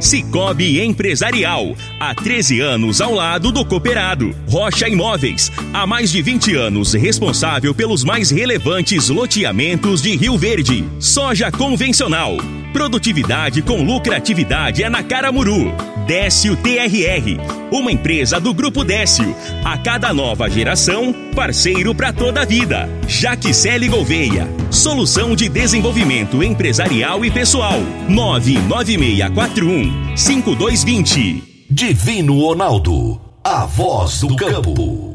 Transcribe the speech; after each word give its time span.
Cicobi 0.00 0.80
Empresarial. 0.80 1.74
Há 1.98 2.14
13 2.14 2.60
anos 2.60 3.00
ao 3.00 3.14
lado 3.14 3.50
do 3.50 3.64
cooperado. 3.64 4.34
Rocha 4.48 4.88
Imóveis. 4.88 5.50
Há 5.72 5.86
mais 5.86 6.10
de 6.10 6.22
20 6.22 6.54
anos 6.54 6.94
responsável 6.94 7.74
pelos 7.74 8.04
mais 8.04 8.30
relevantes 8.30 9.08
loteamentos 9.08 10.02
de 10.02 10.16
Rio 10.16 10.38
Verde. 10.38 10.84
Soja 11.00 11.50
convencional. 11.50 12.36
Produtividade 12.72 13.62
com 13.62 13.82
lucratividade 13.82 14.82
é 14.82 14.88
na 14.88 15.02
Caramuru. 15.02 15.74
Décio 16.08 16.56
TRR, 16.56 17.38
uma 17.70 17.92
empresa 17.92 18.40
do 18.40 18.54
Grupo 18.54 18.82
Décio. 18.82 19.36
A 19.62 19.76
cada 19.76 20.10
nova 20.10 20.48
geração, 20.48 21.12
parceiro 21.34 21.94
para 21.94 22.14
toda 22.14 22.40
a 22.40 22.46
vida. 22.46 22.88
Jaquicele 23.06 23.88
Gouveia, 23.88 24.48
solução 24.70 25.36
de 25.36 25.50
desenvolvimento 25.50 26.42
empresarial 26.42 27.26
e 27.26 27.30
pessoal. 27.30 27.78
99641 28.08 30.16
5220. 30.16 31.66
Divino 31.70 32.40
Ronaldo. 32.40 33.20
A 33.44 33.66
voz 33.66 34.22
do 34.22 34.34
campo. 34.34 35.12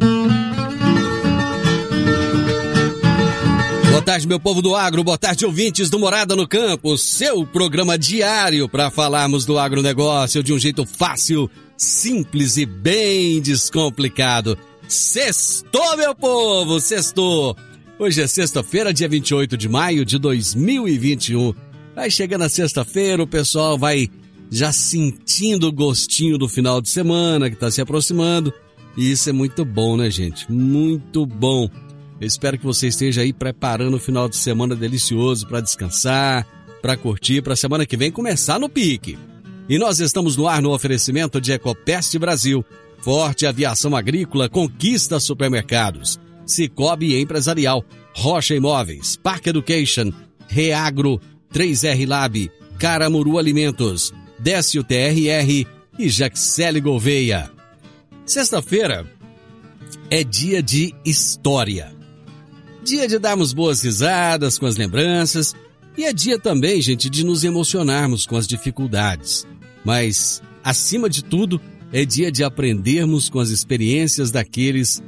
Tarde, 4.04 4.28
meu 4.28 4.40
povo 4.40 4.62
do 4.62 4.76
agro. 4.76 5.02
Boa 5.02 5.18
tarde, 5.18 5.46
ouvintes 5.46 5.90
do 5.90 5.98
Morada 5.98 6.36
no 6.36 6.46
Campo. 6.46 6.98
Seu 6.98 7.48
programa 7.48 7.98
diário 7.98 8.68
para 8.68 8.92
falarmos 8.92 9.46
do 9.46 9.58
agronegócio 9.58 10.44
de 10.44 10.52
um 10.52 10.60
jeito 10.60 10.86
fácil, 10.86 11.50
simples 11.78 12.58
e 12.58 12.66
bem 12.66 13.42
descomplicado. 13.42 14.58
Sextou, 14.90 15.96
meu 15.96 16.14
povo, 16.14 16.82
sextou. 16.82 17.56
Hoje 17.98 18.22
é 18.22 18.28
sexta-feira, 18.28 18.94
dia 18.94 19.08
28 19.08 19.56
de 19.56 19.70
maio 19.70 20.04
de 20.04 20.20
2021. 20.20 21.54
Vai 21.96 22.12
chegando 22.12 22.44
a 22.44 22.50
sexta-feira, 22.50 23.24
o 23.24 23.28
pessoal 23.28 23.78
vai 23.78 24.10
já 24.52 24.74
sentindo 24.74 25.68
o 25.68 25.72
gostinho 25.72 26.38
do 26.38 26.50
final 26.50 26.82
de 26.82 26.90
semana 26.90 27.50
que 27.50 27.56
está 27.56 27.72
se 27.72 27.80
aproximando. 27.80 28.54
E 28.98 29.12
isso 29.12 29.30
é 29.30 29.34
muito 29.34 29.64
bom, 29.64 29.96
né, 29.96 30.10
gente? 30.10 30.52
Muito 30.52 31.26
bom. 31.26 31.70
Espero 32.26 32.58
que 32.58 32.66
você 32.66 32.88
esteja 32.88 33.22
aí 33.22 33.34
preparando 33.34 33.98
o 33.98 34.00
final 34.00 34.30
de 34.30 34.36
semana 34.36 34.76
delicioso 34.76 35.48
para 35.48 35.62
descansar, 35.62 36.48
para 36.82 36.98
curtir, 36.98 37.42
para 37.42 37.56
semana 37.56 37.86
que 37.86 37.98
vem 37.98 38.12
começar 38.12 38.60
no 38.60 38.70
pique. 38.70 39.18
E 39.70 39.78
nós 39.78 40.00
estamos 40.00 40.36
no 40.36 40.48
ar 40.48 40.62
no 40.62 40.74
oferecimento 40.74 41.40
de 41.40 41.54
Ecopest 41.54 42.18
Brasil, 42.18 42.64
Forte 43.00 43.46
Aviação 43.46 43.96
Agrícola, 43.96 44.50
Conquista 44.50 45.20
Supermercados, 45.20 46.20
Cicobi 46.46 47.20
Empresarial, 47.20 47.86
Rocha 48.14 48.56
Imóveis, 48.56 49.16
Park 49.16 49.48
Education, 49.48 50.12
Reagro, 50.48 51.20
3R 51.54 52.08
Lab, 52.08 52.52
Caramuru 52.78 53.38
Alimentos, 53.38 54.14
Décio 54.40 54.84
TRR 54.84 55.66
e 55.98 56.10
Jaxele 56.10 56.82
Gouveia. 56.82 57.52
Sexta-feira 58.26 59.06
é 60.10 60.24
dia 60.24 60.62
de 60.62 60.94
história. 61.06 62.03
Dia 62.84 63.08
de 63.08 63.18
darmos 63.18 63.54
boas 63.54 63.82
risadas 63.82 64.60
com 64.60 64.66
as 64.66 64.76
lembranças 64.76 65.56
e 65.98 66.04
é 66.04 66.12
dia 66.12 66.38
também, 66.38 66.82
gente, 66.82 67.10
de 67.10 67.24
nos 67.24 67.44
emocionarmos 67.44 68.26
com 68.26 68.36
as 68.36 68.46
dificuldades. 68.48 69.48
Mas, 69.86 70.42
acima 70.64 71.10
de 71.10 71.24
tudo, 71.24 71.62
é 71.92 72.04
dia 72.04 72.32
de 72.32 72.44
aprendermos 72.44 73.30
com 73.30 73.40
as 73.40 73.50
experiências 73.50 74.32
daqueles 74.32 75.02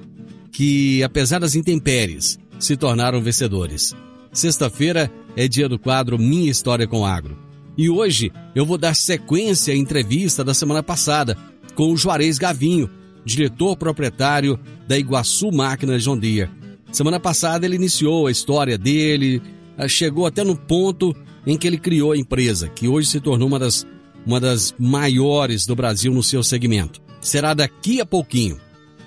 que, 0.51 1.03
apesar 1.03 1.39
das 1.39 1.55
intempéries, 1.55 2.39
se 2.59 2.77
tornaram 2.77 3.21
vencedores. 3.21 3.93
Sexta-feira 4.31 5.11
é 5.35 5.47
dia 5.47 5.67
do 5.67 5.77
quadro 5.77 6.17
Minha 6.17 6.51
História 6.51 6.87
com 6.87 7.05
Agro. 7.05 7.37
E 7.77 7.89
hoje 7.89 8.31
eu 8.53 8.65
vou 8.65 8.77
dar 8.77 8.95
sequência 8.95 9.73
à 9.73 9.77
entrevista 9.77 10.45
da 10.45 10.53
semana 10.53 10.81
passada 10.81 11.37
com 11.73 11.91
o 11.91 11.97
Juarez 11.97 12.37
Gavinho, 12.37 12.89
diretor 13.25 13.75
proprietário 13.75 14.57
da 14.87 14.97
Iguaçu 14.97 15.51
Máquinas 15.51 16.03
John 16.03 16.17
Deere. 16.17 16.51
Semana 16.95 17.19
passada 17.19 17.65
ele 17.65 17.75
iniciou 17.75 18.25
a 18.25 18.31
história 18.31 18.77
dele, 18.77 19.41
eh, 19.77 19.85
chegou 19.85 20.25
até 20.25 20.45
no 20.45 20.55
ponto 20.55 21.13
em 21.45 21.57
que 21.57 21.67
ele 21.67 21.77
criou 21.77 22.13
a 22.13 22.17
empresa, 22.17 22.69
que 22.69 22.87
hoje 22.87 23.09
se 23.09 23.19
tornou 23.19 23.49
uma 23.49 23.59
das, 23.59 23.85
uma 24.25 24.39
das 24.39 24.73
maiores 24.79 25.65
do 25.65 25.75
Brasil 25.75 26.13
no 26.13 26.23
seu 26.23 26.41
segmento. 26.41 27.01
Será 27.19 27.53
daqui 27.53 27.99
a 27.99 28.05
pouquinho. 28.05 28.57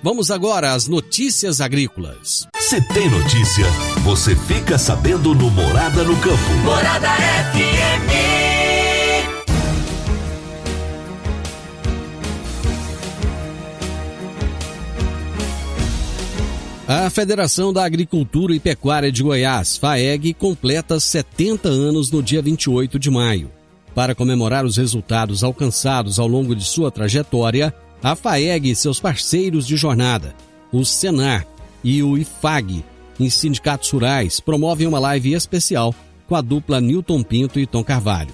Vamos 0.02 0.30
agora 0.30 0.74
às 0.74 0.86
notícias 0.86 1.62
agrícolas. 1.62 2.46
Se 2.58 2.78
tem 2.92 3.08
notícia, 3.08 3.64
você 4.04 4.36
fica 4.36 4.76
sabendo 4.76 5.34
no 5.34 5.50
Morada 5.50 6.04
no 6.04 6.14
Campo. 6.18 6.52
Morada 6.66 7.08
FM. 7.08 8.37
A 16.90 17.10
Federação 17.10 17.70
da 17.70 17.84
Agricultura 17.84 18.54
e 18.54 18.58
Pecuária 18.58 19.12
de 19.12 19.22
Goiás, 19.22 19.76
FAEG, 19.76 20.32
completa 20.32 20.98
70 20.98 21.68
anos 21.68 22.10
no 22.10 22.22
dia 22.22 22.40
28 22.40 22.98
de 22.98 23.10
maio. 23.10 23.50
Para 23.94 24.14
comemorar 24.14 24.64
os 24.64 24.78
resultados 24.78 25.44
alcançados 25.44 26.18
ao 26.18 26.26
longo 26.26 26.56
de 26.56 26.64
sua 26.64 26.90
trajetória, 26.90 27.74
a 28.02 28.16
FAEG 28.16 28.70
e 28.70 28.74
seus 28.74 28.98
parceiros 28.98 29.66
de 29.66 29.76
jornada, 29.76 30.34
o 30.72 30.82
Senar 30.82 31.46
e 31.84 32.02
o 32.02 32.16
IFAG, 32.16 32.82
em 33.20 33.28
sindicatos 33.28 33.90
rurais, 33.90 34.40
promovem 34.40 34.86
uma 34.86 34.98
live 34.98 35.34
especial 35.34 35.94
com 36.26 36.36
a 36.36 36.40
dupla 36.40 36.80
Newton 36.80 37.22
Pinto 37.22 37.60
e 37.60 37.66
Tom 37.66 37.84
Carvalho. 37.84 38.32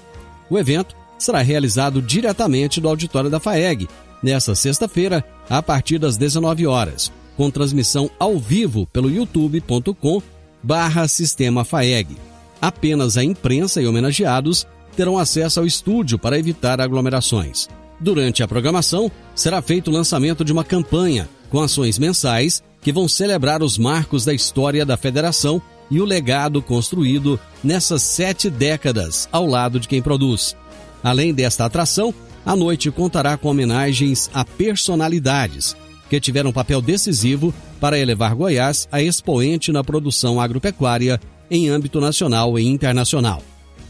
O 0.49 0.57
evento 0.57 0.95
será 1.19 1.43
realizado 1.43 2.01
diretamente 2.01 2.81
do 2.81 2.89
auditório 2.89 3.29
da 3.29 3.41
FAEG, 3.41 3.89
nesta 4.23 4.55
sexta-feira, 4.55 5.25
a 5.51 5.61
partir 5.61 5.99
das 5.99 6.17
19 6.17 6.69
horas 6.69 7.11
com 7.37 7.51
transmissão 7.51 8.11
ao 8.19 8.39
vivo 8.39 8.87
pelo 8.87 9.11
youtube.com 9.11 10.23
barra 10.63 11.07
Sistema 11.09 11.65
FAEG. 11.65 12.17
Apenas 12.61 13.17
a 13.17 13.25
imprensa 13.25 13.83
e 13.83 13.87
homenageados 13.87 14.67
terão 14.97 15.19
acesso 15.19 15.61
ao 15.61 15.67
estúdio 15.67 16.19
para 16.19 16.39
evitar 16.39 16.81
aglomerações. 16.81 17.69
Durante 18.01 18.43
a 18.43 18.49
programação, 18.49 19.11
será 19.35 19.61
feito 19.61 19.91
o 19.91 19.95
lançamento 19.95 20.45
de 20.45 20.53
uma 20.53 20.65
campanha 20.65 21.29
com 21.51 21.61
ações 21.61 21.99
mensais 21.99 22.63
que 22.81 22.93
vão 22.93 23.09
celebrar 23.09 23.63
os 23.63 23.79
marcos 23.79 24.25
da 24.25 24.33
história 24.33 24.85
da 24.85 24.97
federação 24.97 25.61
e 25.91 26.01
o 26.01 26.05
legado 26.05 26.63
construído 26.63 27.39
nessas 27.63 28.03
sete 28.03 28.49
décadas 28.49 29.29
ao 29.31 29.47
lado 29.47 29.79
de 29.79 29.89
quem 29.89 30.03
produz. 30.03 30.57
Além 31.03 31.35
desta 31.35 31.65
atração, 31.65 32.15
a 32.45 32.57
noite 32.57 32.91
contará 32.91 33.37
com 33.37 33.49
homenagens 33.49 34.31
a 34.33 34.45
personalidades 34.45 35.77
que 36.09 36.21
tiveram 36.21 36.51
um 36.51 36.53
papel 36.53 36.81
decisivo 36.81 37.53
para 37.81 37.99
elevar 37.99 38.35
Goiás 38.35 38.89
a 38.91 39.03
expoente 39.03 39.73
na 39.73 39.83
produção 39.83 40.41
agropecuária 40.41 41.21
em 41.51 41.69
âmbito 41.69 42.01
nacional 42.01 42.59
e 42.59 42.67
internacional. 42.67 43.43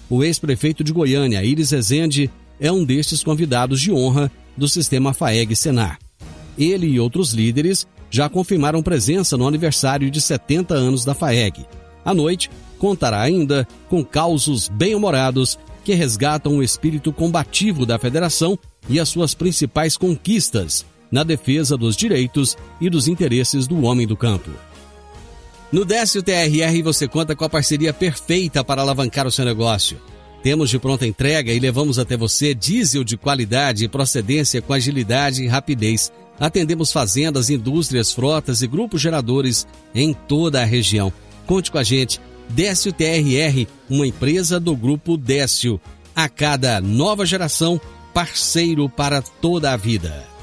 O 0.08 0.22
ex-prefeito 0.22 0.84
de 0.84 0.92
Goiânia, 0.92 1.44
Iris 1.44 1.70
Rezende, 1.70 2.30
é 2.60 2.70
um 2.70 2.84
destes 2.84 3.22
convidados 3.22 3.80
de 3.80 3.92
honra 3.92 4.30
do 4.56 4.68
sistema 4.68 5.12
FAEG-Senar. 5.12 5.98
Ele 6.56 6.86
e 6.86 7.00
outros 7.00 7.32
líderes 7.32 7.86
já 8.10 8.28
confirmaram 8.28 8.82
presença 8.82 9.36
no 9.36 9.46
aniversário 9.46 10.10
de 10.10 10.20
70 10.20 10.74
anos 10.74 11.04
da 11.04 11.14
FAEG. 11.14 11.66
A 12.04 12.14
noite 12.14 12.50
contará 12.78 13.20
ainda 13.20 13.66
com 13.88 14.04
causos 14.04 14.68
bem-humorados 14.68 15.58
que 15.84 15.94
resgatam 15.94 16.58
o 16.58 16.62
espírito 16.62 17.12
combativo 17.12 17.84
da 17.84 17.98
federação 17.98 18.58
e 18.88 19.00
as 19.00 19.08
suas 19.08 19.34
principais 19.34 19.96
conquistas, 19.96 20.84
na 21.14 21.22
defesa 21.22 21.76
dos 21.76 21.96
direitos 21.96 22.56
e 22.80 22.90
dos 22.90 23.06
interesses 23.06 23.68
do 23.68 23.80
homem 23.84 24.04
do 24.04 24.16
campo. 24.16 24.50
No 25.70 25.84
Décio 25.84 26.24
TRR 26.24 26.82
você 26.82 27.06
conta 27.06 27.36
com 27.36 27.44
a 27.44 27.48
parceria 27.48 27.92
perfeita 27.92 28.64
para 28.64 28.82
alavancar 28.82 29.24
o 29.24 29.30
seu 29.30 29.44
negócio. 29.44 29.96
Temos 30.42 30.68
de 30.68 30.76
pronta 30.76 31.06
entrega 31.06 31.52
e 31.52 31.60
levamos 31.60 32.00
até 32.00 32.16
você 32.16 32.52
diesel 32.52 33.04
de 33.04 33.16
qualidade 33.16 33.84
e 33.84 33.88
procedência 33.88 34.60
com 34.60 34.72
agilidade 34.72 35.44
e 35.44 35.46
rapidez. 35.46 36.10
Atendemos 36.38 36.90
fazendas, 36.90 37.48
indústrias, 37.48 38.12
frotas 38.12 38.60
e 38.60 38.66
grupos 38.66 39.00
geradores 39.00 39.68
em 39.94 40.12
toda 40.12 40.62
a 40.62 40.64
região. 40.64 41.12
Conte 41.46 41.70
com 41.70 41.78
a 41.78 41.84
gente. 41.84 42.20
Décio 42.48 42.92
TRR, 42.92 43.68
uma 43.88 44.04
empresa 44.04 44.58
do 44.58 44.74
grupo 44.74 45.16
Décio. 45.16 45.80
A 46.14 46.28
cada 46.28 46.80
nova 46.80 47.24
geração, 47.24 47.80
parceiro 48.12 48.88
para 48.88 49.22
toda 49.22 49.72
a 49.72 49.76
vida. 49.76 50.33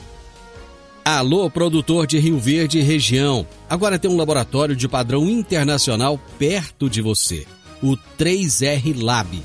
Alô, 1.03 1.50
produtor 1.50 2.06
de 2.06 2.19
Rio 2.19 2.38
Verde 2.38 2.77
e 2.77 2.83
região. 2.83 3.48
Agora 3.68 3.98
tem 3.98 4.07
um 4.09 4.15
laboratório 4.15 4.75
de 4.75 4.88
padrão 4.88 5.27
internacional 5.27 6.19
perto 6.38 6.88
de 6.88 7.01
você. 7.01 7.48
O 7.81 7.98
3R 8.19 9.01
Lab, 9.01 9.42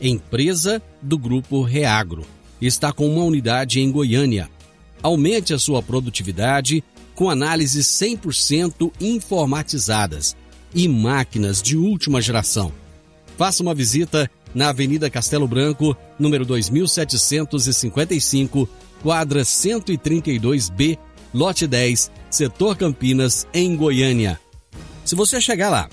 empresa 0.00 0.82
do 1.00 1.16
grupo 1.16 1.62
Reagro. 1.62 2.26
Está 2.60 2.92
com 2.92 3.08
uma 3.08 3.22
unidade 3.22 3.78
em 3.78 3.88
Goiânia. 3.88 4.50
Aumente 5.00 5.54
a 5.54 5.60
sua 5.60 5.80
produtividade 5.80 6.82
com 7.14 7.30
análises 7.30 7.86
100% 7.86 8.90
informatizadas 9.00 10.34
e 10.74 10.88
máquinas 10.88 11.62
de 11.62 11.76
última 11.76 12.20
geração. 12.20 12.72
Faça 13.38 13.62
uma 13.62 13.76
visita 13.76 14.28
na 14.52 14.70
Avenida 14.70 15.08
Castelo 15.08 15.46
Branco, 15.46 15.96
número 16.18 16.44
2755, 16.44 18.68
quadra 19.06 19.42
132B, 19.42 20.98
lote 21.32 21.64
10, 21.64 22.10
setor 22.28 22.76
Campinas, 22.76 23.46
em 23.54 23.76
Goiânia. 23.76 24.36
Se 25.04 25.14
você 25.14 25.40
chegar 25.40 25.70
lá 25.70 25.88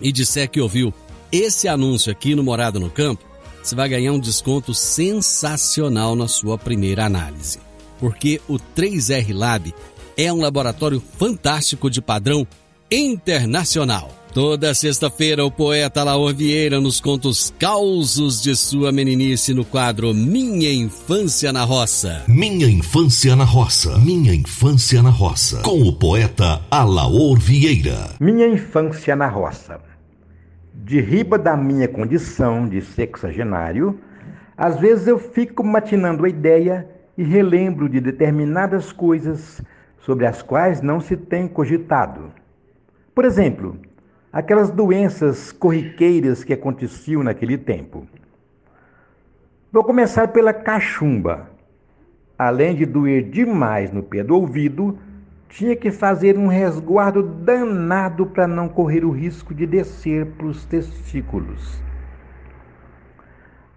e 0.00 0.10
disser 0.10 0.50
que 0.50 0.60
ouviu 0.60 0.92
esse 1.30 1.68
anúncio 1.68 2.10
aqui 2.10 2.34
no 2.34 2.42
Morada 2.42 2.80
no 2.80 2.90
Campo, 2.90 3.24
você 3.62 3.76
vai 3.76 3.88
ganhar 3.88 4.10
um 4.10 4.18
desconto 4.18 4.74
sensacional 4.74 6.16
na 6.16 6.26
sua 6.26 6.58
primeira 6.58 7.04
análise. 7.04 7.60
Porque 8.00 8.42
o 8.48 8.54
3R 8.54 9.32
Lab 9.32 9.72
é 10.16 10.32
um 10.32 10.40
laboratório 10.40 11.00
fantástico 11.16 11.88
de 11.88 12.02
padrão 12.02 12.44
internacional. 12.90 14.10
Toda 14.36 14.74
sexta-feira, 14.74 15.46
o 15.46 15.50
poeta 15.50 16.04
Laor 16.04 16.34
Vieira 16.34 16.78
nos 16.78 17.00
conta 17.00 17.26
os 17.26 17.48
causos 17.58 18.42
de 18.42 18.54
sua 18.54 18.92
meninice 18.92 19.54
no 19.54 19.64
quadro 19.64 20.12
Minha 20.12 20.70
Infância 20.74 21.50
na 21.54 21.64
Roça. 21.64 22.22
Minha 22.28 22.68
Infância 22.68 23.34
na 23.34 23.44
Roça. 23.44 23.96
Minha 23.96 24.34
Infância 24.34 25.02
na 25.02 25.08
Roça. 25.08 25.62
Com 25.62 25.80
o 25.80 25.90
poeta 25.90 26.60
Alaor 26.70 27.38
Vieira. 27.38 28.10
Minha 28.20 28.46
infância 28.46 29.16
na 29.16 29.26
roça. 29.26 29.80
De 30.74 31.00
riba 31.00 31.38
da 31.38 31.56
minha 31.56 31.88
condição 31.88 32.68
de 32.68 32.82
sexagenário, 32.82 33.98
às 34.54 34.78
vezes 34.78 35.06
eu 35.06 35.18
fico 35.18 35.64
matinando 35.64 36.26
a 36.26 36.28
ideia 36.28 36.86
e 37.16 37.24
relembro 37.24 37.88
de 37.88 38.02
determinadas 38.02 38.92
coisas 38.92 39.62
sobre 40.04 40.26
as 40.26 40.42
quais 40.42 40.82
não 40.82 41.00
se 41.00 41.16
tem 41.16 41.48
cogitado. 41.48 42.30
Por 43.14 43.24
exemplo, 43.24 43.80
aquelas 44.36 44.68
doenças 44.68 45.50
corriqueiras 45.50 46.44
que 46.44 46.52
aconteciam 46.52 47.22
naquele 47.22 47.56
tempo. 47.56 48.06
Vou 49.72 49.82
começar 49.82 50.28
pela 50.28 50.52
cachumba. 50.52 51.48
Além 52.38 52.74
de 52.74 52.84
doer 52.84 53.30
demais 53.30 53.90
no 53.90 54.02
pé 54.02 54.22
do 54.22 54.36
ouvido, 54.36 54.98
tinha 55.48 55.74
que 55.74 55.90
fazer 55.90 56.36
um 56.36 56.48
resguardo 56.48 57.22
danado 57.22 58.26
para 58.26 58.46
não 58.46 58.68
correr 58.68 59.06
o 59.06 59.10
risco 59.10 59.54
de 59.54 59.66
descer 59.66 60.26
para 60.26 60.48
os 60.48 60.66
testículos. 60.66 61.80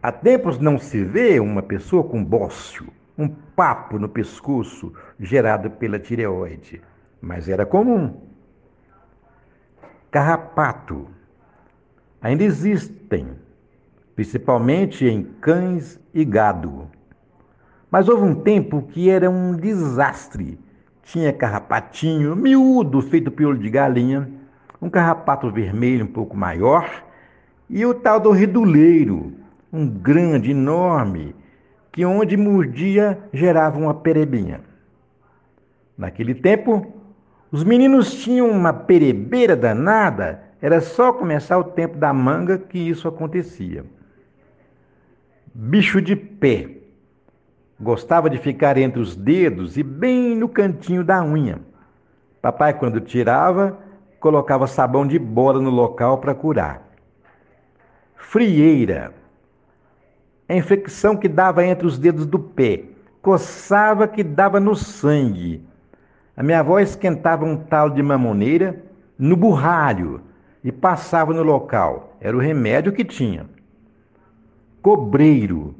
Há 0.03 0.11
tempos 0.11 0.59
não 0.59 0.77
se 0.77 1.05
vê 1.05 1.39
uma 1.39 1.61
pessoa 1.61 2.03
com 2.03 2.21
bócio, 2.21 2.87
um 3.17 3.29
papo 3.29 3.97
no 3.97 4.09
pescoço 4.09 4.91
gerado 5.17 5.71
pela 5.71 5.97
tireoide, 5.97 6.81
mas 7.21 7.47
era 7.47 7.65
comum. 7.65 8.28
Carrapato. 10.11 11.07
Ainda 12.19 12.43
existem, 12.43 13.27
principalmente 14.15 15.05
em 15.05 15.23
cães 15.23 15.99
e 16.11 16.25
gado. 16.25 16.87
Mas 17.91 18.09
houve 18.09 18.23
um 18.23 18.33
tempo 18.33 18.81
que 18.81 19.07
era 19.07 19.29
um 19.29 19.55
desastre. 19.55 20.59
Tinha 21.03 21.31
carrapatinho, 21.31 22.35
miúdo, 22.35 23.01
feito 23.03 23.29
piolho 23.29 23.59
de 23.59 23.69
galinha, 23.69 24.27
um 24.81 24.89
carrapato 24.89 25.51
vermelho 25.51 26.05
um 26.05 26.11
pouco 26.11 26.35
maior, 26.35 27.03
e 27.69 27.85
o 27.85 27.93
tal 27.93 28.19
do 28.19 28.31
reduleiro, 28.31 29.33
um 29.71 29.87
grande, 29.87 30.51
enorme, 30.51 31.35
que 31.91 32.03
onde 32.03 32.35
mordia 32.35 33.19
gerava 33.31 33.77
uma 33.77 33.93
perebinha. 33.93 34.61
Naquele 35.95 36.33
tempo, 36.33 36.98
os 37.51 37.63
meninos 37.63 38.13
tinham 38.13 38.49
uma 38.49 38.71
perebeira 38.71 39.55
danada, 39.55 40.43
era 40.61 40.81
só 40.81 41.11
começar 41.11 41.57
o 41.57 41.63
tempo 41.63 41.97
da 41.97 42.13
manga 42.13 42.57
que 42.57 42.77
isso 42.77 43.07
acontecia. 43.07 43.85
Bicho 45.53 46.01
de 46.01 46.15
pé. 46.15 46.69
Gostava 47.79 48.29
de 48.29 48.37
ficar 48.37 48.77
entre 48.77 48.99
os 49.01 49.15
dedos 49.15 49.77
e 49.77 49.83
bem 49.83 50.35
no 50.35 50.49
cantinho 50.49 51.03
da 51.03 51.23
unha. 51.23 51.59
Papai, 52.41 52.73
quando 52.73 52.99
tirava, 52.99 53.77
colocava 54.19 54.67
sabão 54.67 55.07
de 55.07 55.17
bola 55.17 55.61
no 55.61 55.69
local 55.69 56.17
para 56.19 56.35
curar. 56.35 56.89
Frieira. 58.15 59.13
A 60.47 60.55
infecção 60.55 61.15
que 61.15 61.27
dava 61.27 61.65
entre 61.65 61.87
os 61.87 61.97
dedos 61.97 62.25
do 62.25 62.37
pé. 62.37 62.83
Coçava 63.21 64.07
que 64.07 64.23
dava 64.23 64.59
no 64.59 64.75
sangue. 64.75 65.68
A 66.39 66.43
minha 66.43 66.61
avó 66.61 66.79
esquentava 66.79 67.43
um 67.43 67.57
talo 67.57 67.93
de 67.93 68.01
mamoneira 68.01 68.81
no 69.17 69.35
burralho 69.35 70.21
e 70.63 70.71
passava 70.71 71.33
no 71.33 71.43
local. 71.43 72.15
Era 72.21 72.37
o 72.37 72.39
remédio 72.39 72.93
que 72.93 73.03
tinha. 73.03 73.45
Cobreiro. 74.81 75.75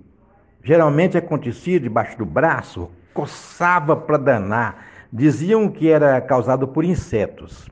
Geralmente 0.61 1.17
acontecia 1.17 1.79
debaixo 1.79 2.17
do 2.17 2.25
braço, 2.25 2.91
coçava 3.13 3.95
para 3.95 4.17
danar. 4.17 4.85
Diziam 5.13 5.69
que 5.69 5.88
era 5.88 6.19
causado 6.19 6.67
por 6.67 6.83
insetos. 6.83 7.69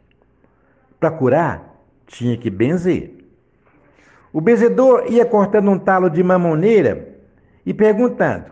Para 0.97 1.11
curar, 1.11 1.83
tinha 2.05 2.37
que 2.37 2.49
benzer. 2.49 3.17
O 4.31 4.39
benzedor 4.39 5.07
ia 5.09 5.25
cortando 5.25 5.69
um 5.69 5.77
talo 5.77 6.09
de 6.09 6.23
mamoneira 6.23 7.17
e 7.65 7.73
perguntando: 7.73 8.45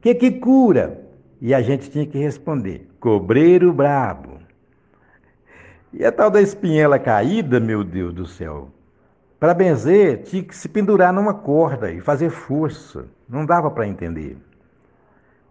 que 0.00 0.14
que 0.14 0.30
cura? 0.30 1.04
E 1.40 1.52
a 1.52 1.60
gente 1.60 1.90
tinha 1.90 2.06
que 2.06 2.18
responder: 2.18 2.88
cobreiro 3.00 3.72
brabo. 3.72 4.38
E 5.92 6.04
a 6.04 6.12
tal 6.12 6.30
da 6.30 6.40
espinhela 6.40 6.98
caída, 6.98 7.58
meu 7.58 7.82
Deus 7.82 8.14
do 8.14 8.26
céu. 8.26 8.70
Para 9.40 9.54
benzer, 9.54 10.22
tinha 10.24 10.42
que 10.42 10.54
se 10.54 10.68
pendurar 10.68 11.12
numa 11.12 11.32
corda 11.32 11.90
e 11.90 12.00
fazer 12.00 12.30
força. 12.30 13.06
Não 13.28 13.46
dava 13.46 13.70
para 13.70 13.88
entender. 13.88 14.36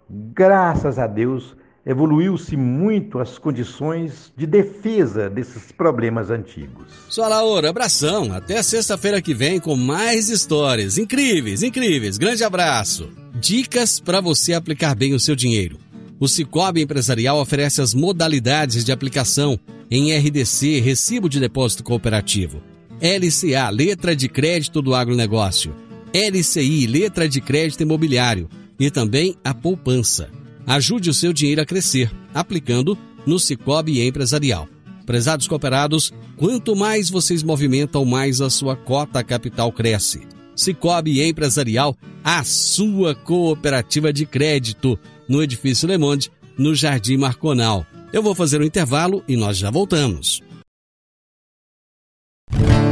Graças 0.08 1.00
a 1.00 1.08
Deus, 1.08 1.58
evoluiu-se 1.86 2.56
muito 2.56 3.20
as 3.20 3.38
condições 3.40 4.32
de 4.38 4.46
defesa 4.46 5.30
desses 5.30 5.72
problemas 5.72 6.30
antigos. 6.30 6.94
Sua 7.10 7.28
Laura, 7.28 7.72
abração. 7.72 8.32
Até 8.32 8.62
sexta-feira 8.62 9.22
que 9.22 9.34
vem 9.34 9.60
com 9.60 9.76
mais 9.76 10.30
histórias 10.30 10.98
incríveis, 11.00 11.64
incríveis. 11.64 12.18
Grande 12.18 12.44
abraço. 12.44 13.10
Dicas 13.34 14.00
para 14.00 14.22
você 14.22 14.54
aplicar 14.54 14.96
bem 14.96 15.14
o 15.14 15.20
seu 15.20 15.36
dinheiro. 15.36 15.89
O 16.20 16.28
Cicobi 16.28 16.82
Empresarial 16.82 17.40
oferece 17.40 17.82
as 17.82 17.94
modalidades 17.94 18.84
de 18.84 18.92
aplicação 18.92 19.58
em 19.90 20.14
RDC, 20.14 20.82
Recibo 20.82 21.30
de 21.30 21.40
Depósito 21.40 21.82
Cooperativo, 21.82 22.62
LCA, 23.02 23.70
Letra 23.70 24.14
de 24.14 24.28
Crédito 24.28 24.82
do 24.82 24.94
Agronegócio, 24.94 25.74
LCI, 26.14 26.86
Letra 26.88 27.30
de 27.30 27.40
Crédito 27.40 27.84
Imobiliário 27.84 28.50
e 28.78 28.92
também 28.92 29.36
a 29.44 29.54
poupança. 29.54 30.30
Ajude 30.68 31.10
o 31.10 31.14
seu 31.14 31.32
dinheiro 31.32 31.62
a 31.62 31.66
crescer, 31.66 32.12
aplicando 32.34 32.98
no 33.26 33.40
Cicobi 33.40 34.06
Empresarial. 34.06 34.68
Prezados 35.06 35.48
cooperados, 35.48 36.14
quanto 36.36 36.76
mais 36.76 37.10
vocês 37.10 37.42
movimentam, 37.42 38.04
mais 38.04 38.42
a 38.42 38.50
sua 38.50 38.76
cota 38.76 39.24
capital 39.24 39.72
cresce. 39.72 40.20
Cicobi 40.60 41.22
Empresarial, 41.22 41.96
a 42.22 42.44
sua 42.44 43.16
cooperativa 43.16 44.12
de 44.12 44.26
crédito, 44.26 45.00
no 45.28 45.42
edifício 45.42 45.88
Le 45.88 45.98
Monde, 45.98 46.30
no 46.58 46.76
Jardim 46.76 47.16
Marconal. 47.16 47.86
Eu 48.12 48.22
vou 48.22 48.36
fazer 48.36 48.60
um 48.60 48.66
intervalo 48.66 49.24
e 49.26 49.38
nós 49.38 49.58
já 49.58 49.72
voltamos. 49.72 50.42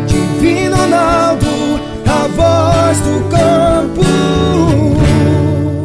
Divino 0.08 0.78
Ronaldo, 0.78 1.46
a 2.06 2.28
voz 2.28 2.98
do 3.02 3.30
campo. 3.30 4.02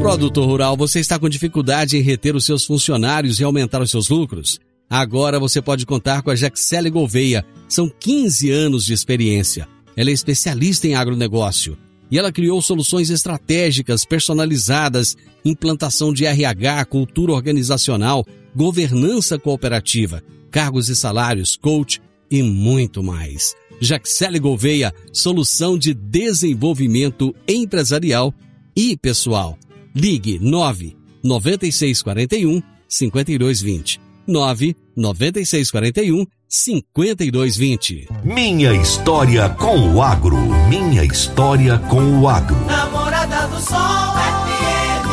Produtor 0.01 0.47
Rural, 0.47 0.77
você 0.77 1.01
está 1.01 1.19
com 1.19 1.29
dificuldade 1.29 1.97
em 1.97 2.03
reter 2.03 2.37
os 2.37 2.45
seus 2.45 2.65
funcionários 2.65 3.41
e 3.41 3.45
aumentar 3.45 3.83
os 3.83 3.91
seus 3.91 4.09
lucros? 4.09 4.61
Agora 4.89 5.41
você 5.41 5.61
pode 5.61 5.85
contar 5.85 6.23
com 6.23 6.31
a 6.31 6.37
Jaxele 6.37 6.91
Gouveia. 6.91 7.45
São 7.69 7.89
15 7.89 8.51
anos 8.51 8.85
de 8.85 8.93
experiência. 8.93 9.67
Ela 9.97 10.11
é 10.11 10.13
especialista 10.13 10.87
em 10.87 10.95
agronegócio 10.95 11.77
e 12.11 12.19
ela 12.19 12.31
criou 12.31 12.61
soluções 12.61 13.09
estratégicas 13.09 14.05
personalizadas, 14.05 15.17
implantação 15.45 16.13
de 16.13 16.27
RH, 16.27 16.85
cultura 16.85 17.33
organizacional, 17.33 18.27
governança 18.55 19.39
cooperativa, 19.39 20.23
cargos 20.51 20.91
e 20.91 20.95
salários, 20.95 21.57
coach 21.57 22.03
e 22.31 22.43
muito 22.43 23.03
mais. 23.03 23.55
Jaxele 23.81 24.39
Gouveia, 24.39 24.93
solução 25.13 25.77
de 25.77 25.95
desenvolvimento 25.95 27.35
empresarial 27.49 28.33
e 28.77 28.97
pessoal. 28.97 29.59
Ligue 29.95 30.39
9 30.39 30.97
9641 31.25 32.63
5220. 32.87 34.01
9 34.27 34.77
9641 34.95 36.27
5220. 36.55 38.09
Minha 38.23 38.75
história 38.75 39.49
com 39.49 39.95
o 39.95 40.03
agro. 40.03 40.37
Minha 40.69 41.03
história 41.03 41.79
com 41.79 42.21
o 42.21 42.29
agro. 42.29 42.55
Namorada 42.67 43.49
do 43.49 43.59
Sol 43.59 43.79
FM. 43.79 45.09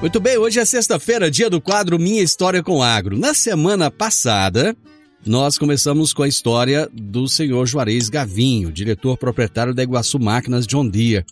Muito 0.00 0.18
bem, 0.18 0.36
hoje 0.36 0.58
é 0.58 0.64
sexta-feira, 0.64 1.30
dia 1.30 1.48
do 1.48 1.60
quadro 1.60 1.96
Minha 1.96 2.24
História 2.24 2.60
com 2.60 2.78
o 2.78 2.82
Agro. 2.82 3.16
Na 3.16 3.32
semana 3.34 3.88
passada, 3.88 4.76
nós 5.24 5.56
começamos 5.56 6.12
com 6.12 6.24
a 6.24 6.28
história 6.28 6.90
do 6.92 7.28
senhor 7.28 7.64
Juarez 7.68 8.08
Gavinho, 8.08 8.72
diretor 8.72 9.16
proprietário 9.16 9.72
da 9.72 9.84
Iguaçu 9.84 10.18
Máquinas 10.18 10.66
John 10.66 10.88
Deere. 10.88 11.24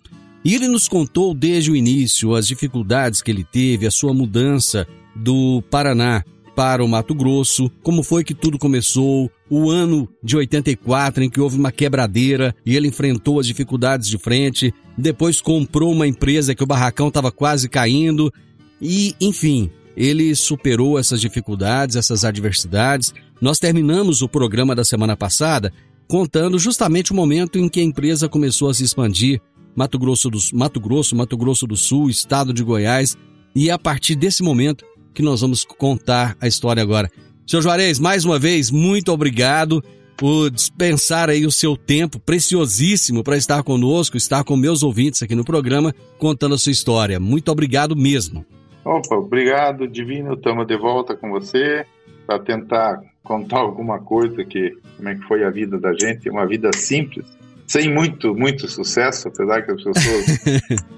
E 0.44 0.54
ele 0.54 0.68
nos 0.68 0.86
contou 0.86 1.34
desde 1.34 1.72
o 1.72 1.76
início 1.76 2.32
as 2.32 2.46
dificuldades 2.46 3.22
que 3.22 3.30
ele 3.32 3.42
teve, 3.42 3.88
a 3.88 3.90
sua 3.90 4.14
mudança 4.14 4.86
do 5.16 5.64
Paraná 5.68 6.22
para 6.58 6.82
o 6.84 6.88
Mato 6.88 7.14
Grosso, 7.14 7.70
como 7.84 8.02
foi 8.02 8.24
que 8.24 8.34
tudo 8.34 8.58
começou, 8.58 9.30
o 9.48 9.70
ano 9.70 10.08
de 10.20 10.36
84 10.36 11.22
em 11.22 11.30
que 11.30 11.40
houve 11.40 11.56
uma 11.56 11.70
quebradeira 11.70 12.52
e 12.66 12.74
ele 12.74 12.88
enfrentou 12.88 13.38
as 13.38 13.46
dificuldades 13.46 14.08
de 14.08 14.18
frente, 14.18 14.74
depois 14.96 15.40
comprou 15.40 15.92
uma 15.92 16.04
empresa 16.04 16.56
que 16.56 16.64
o 16.64 16.66
barracão 16.66 17.06
estava 17.06 17.30
quase 17.30 17.68
caindo 17.68 18.32
e, 18.82 19.14
enfim, 19.20 19.70
ele 19.96 20.34
superou 20.34 20.98
essas 20.98 21.20
dificuldades, 21.20 21.94
essas 21.94 22.24
adversidades. 22.24 23.14
Nós 23.40 23.60
terminamos 23.60 24.20
o 24.20 24.28
programa 24.28 24.74
da 24.74 24.84
semana 24.84 25.16
passada 25.16 25.72
contando 26.08 26.58
justamente 26.58 27.12
o 27.12 27.14
momento 27.14 27.56
em 27.56 27.68
que 27.68 27.78
a 27.78 27.84
empresa 27.84 28.28
começou 28.28 28.68
a 28.68 28.74
se 28.74 28.82
expandir, 28.82 29.40
Mato 29.76 29.96
Grosso 29.96 30.28
do 30.28 30.40
Mato 30.54 30.80
Grosso, 30.80 31.14
Mato 31.14 31.36
Grosso 31.36 31.68
do 31.68 31.76
Sul, 31.76 32.10
estado 32.10 32.52
de 32.52 32.64
Goiás, 32.64 33.16
e 33.54 33.70
a 33.70 33.78
partir 33.78 34.16
desse 34.16 34.42
momento 34.42 34.84
que 35.18 35.22
nós 35.22 35.40
vamos 35.40 35.64
contar 35.64 36.36
a 36.40 36.46
história 36.46 36.80
agora. 36.80 37.10
Seu 37.44 37.60
Juarez, 37.60 37.98
mais 37.98 38.24
uma 38.24 38.38
vez, 38.38 38.70
muito 38.70 39.10
obrigado 39.10 39.82
por 40.16 40.48
dispensar 40.48 41.28
aí 41.28 41.44
o 41.44 41.50
seu 41.50 41.76
tempo 41.76 42.20
preciosíssimo 42.20 43.24
para 43.24 43.36
estar 43.36 43.64
conosco, 43.64 44.16
estar 44.16 44.44
com 44.44 44.56
meus 44.56 44.84
ouvintes 44.84 45.20
aqui 45.20 45.34
no 45.34 45.44
programa, 45.44 45.92
contando 46.18 46.54
a 46.54 46.58
sua 46.58 46.70
história. 46.70 47.18
Muito 47.18 47.50
obrigado 47.50 47.96
mesmo. 47.96 48.46
Opa, 48.84 49.16
obrigado, 49.16 49.88
Divino. 49.88 50.34
Estamos 50.34 50.68
de 50.68 50.76
volta 50.76 51.16
com 51.16 51.30
você 51.30 51.84
para 52.24 52.38
tentar 52.38 53.00
contar 53.24 53.58
alguma 53.58 53.98
coisa 53.98 54.44
que 54.44 54.72
como 54.96 55.08
é 55.08 55.16
que 55.16 55.22
foi 55.22 55.42
a 55.42 55.50
vida 55.50 55.80
da 55.80 55.92
gente, 55.94 56.30
uma 56.30 56.46
vida 56.46 56.70
simples, 56.72 57.26
sem 57.66 57.92
muito 57.92 58.36
muito 58.36 58.68
sucesso, 58.68 59.26
apesar 59.26 59.62
que 59.62 59.72
as 59.72 59.82
pessoas, 59.82 60.26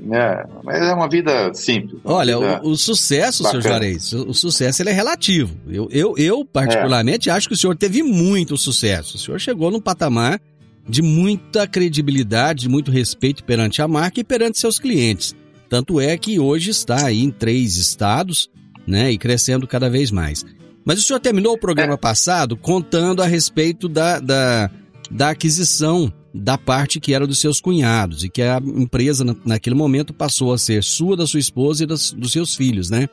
né, 0.00 0.44
mas 0.62 0.82
é 0.82 0.92
uma 0.94 1.08
vida 1.08 1.52
simples. 1.54 2.00
uma 2.04 2.14
Olha, 2.14 2.38
vida- 2.38 2.60
o, 2.64 2.70
o 2.70 2.76
sucesso, 2.76 3.42
seu 3.42 3.52
bacana. 3.54 3.62
Juarez, 3.62 4.12
o, 4.12 4.28
o 4.28 4.34
sucesso 4.34 4.82
ele 4.82 4.90
é 4.90 4.92
relativo. 4.92 5.56
Eu, 5.68 5.88
eu, 5.90 6.14
eu 6.16 6.44
particularmente, 6.44 7.30
acho 7.30 7.48
que 7.48 7.54
o 7.54 7.56
senhor 7.56 7.76
teve 7.76 8.02
muito 8.02 8.56
sucesso. 8.56 9.16
O 9.16 9.18
senhor 9.18 9.38
chegou 9.40 9.70
num 9.70 9.80
patamar 9.80 10.40
de 10.88 11.02
muita 11.02 11.66
credibilidade, 11.66 12.62
de 12.62 12.68
muito 12.68 12.90
respeito 12.90 13.44
perante 13.44 13.82
a 13.82 13.88
marca 13.88 14.20
e 14.20 14.24
perante 14.24 14.58
seus 14.58 14.78
clientes. 14.78 15.34
Tanto 15.68 16.00
é 16.00 16.16
que 16.16 16.38
hoje 16.38 16.70
está 16.70 17.06
aí 17.06 17.22
em 17.22 17.30
três 17.30 17.76
estados, 17.76 18.48
né, 18.86 19.12
e 19.12 19.18
crescendo 19.18 19.66
cada 19.66 19.90
vez 19.90 20.10
mais. 20.10 20.44
Mas 20.84 20.98
o 20.98 21.02
senhor 21.02 21.20
terminou 21.20 21.52
o 21.52 21.58
programa 21.58 21.98
passado 21.98 22.56
contando 22.56 23.22
a 23.22 23.26
respeito 23.26 23.86
da, 23.86 24.18
da, 24.18 24.70
da 25.10 25.30
aquisição 25.30 26.12
da 26.34 26.58
parte 26.58 27.00
que 27.00 27.14
era 27.14 27.26
dos 27.26 27.40
seus 27.40 27.60
cunhados 27.60 28.22
e 28.22 28.28
que 28.28 28.42
a 28.42 28.58
empresa 28.58 29.24
na- 29.24 29.34
naquele 29.44 29.74
momento 29.74 30.12
passou 30.12 30.52
a 30.52 30.58
ser 30.58 30.82
sua, 30.82 31.16
da 31.16 31.26
sua 31.26 31.40
esposa 31.40 31.84
e 31.84 31.86
das- 31.86 32.12
dos 32.12 32.32
seus 32.32 32.54
filhos, 32.54 32.90
né? 32.90 33.08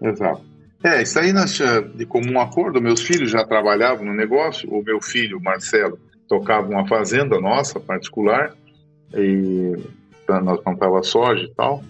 Exato. 0.00 0.42
É, 0.82 1.02
isso 1.02 1.18
aí 1.18 1.32
nós, 1.32 1.60
eh, 1.60 1.82
de 1.94 2.06
comum 2.06 2.40
acordo, 2.40 2.80
meus 2.80 3.02
filhos 3.02 3.30
já 3.30 3.44
trabalhavam 3.44 4.06
no 4.06 4.14
negócio, 4.14 4.70
o 4.70 4.82
meu 4.82 5.00
filho, 5.02 5.38
Marcelo, 5.40 5.98
tocava 6.26 6.68
uma 6.68 6.86
fazenda 6.86 7.38
nossa, 7.38 7.78
particular, 7.78 8.54
e 9.14 9.76
tá, 10.26 10.40
nós 10.40 10.58
plantava 10.62 11.02
soja 11.02 11.42
e 11.42 11.54
tal, 11.54 11.84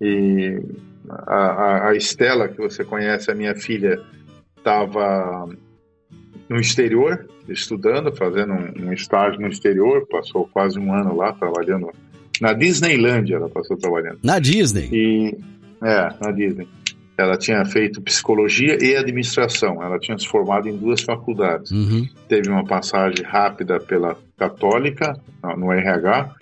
e 0.00 0.60
a, 1.08 1.34
a, 1.34 1.88
a 1.90 1.94
Estela, 1.96 2.48
que 2.48 2.58
você 2.58 2.84
conhece, 2.84 3.30
a 3.30 3.34
minha 3.34 3.54
filha, 3.54 3.98
estava 4.58 5.48
no 6.48 6.58
exterior, 6.58 7.28
estudando, 7.48 8.14
fazendo 8.14 8.52
um, 8.52 8.88
um 8.88 8.92
estágio 8.92 9.40
no 9.40 9.48
exterior, 9.48 10.06
passou 10.06 10.48
quase 10.52 10.78
um 10.78 10.92
ano 10.92 11.16
lá 11.16 11.32
trabalhando 11.32 11.90
na 12.40 12.52
Disneylândia, 12.52 13.36
ela 13.36 13.48
passou 13.48 13.76
trabalhando. 13.76 14.18
Na 14.22 14.38
Disney. 14.38 14.88
E 14.92 15.38
é, 15.82 16.10
na 16.20 16.30
Disney. 16.30 16.68
Ela 17.16 17.38
tinha 17.38 17.64
feito 17.64 18.02
psicologia 18.02 18.76
e 18.82 18.94
administração. 18.94 19.82
Ela 19.82 19.98
tinha 19.98 20.18
se 20.18 20.28
formado 20.28 20.68
em 20.68 20.76
duas 20.76 21.00
faculdades. 21.00 21.70
Uhum. 21.70 22.06
Teve 22.28 22.50
uma 22.50 22.64
passagem 22.64 23.24
rápida 23.24 23.80
pela 23.80 24.16
Católica, 24.36 25.18
no 25.56 25.72
RH, 25.72 26.34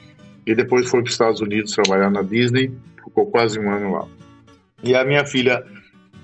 e 0.45 0.55
depois 0.55 0.91
foi 0.91 1.01
para 1.01 1.09
os 1.09 1.13
Estados 1.13 1.41
Unidos 1.41 1.73
trabalhar 1.73 2.11
na 2.11 2.23
Disney. 2.23 2.73
Ficou 3.05 3.27
quase 3.27 3.59
um 3.61 3.71
ano 3.71 3.93
lá. 3.93 4.07
E 4.83 4.97
a 4.97 5.05
minha 5.05 5.25
filha 5.25 5.65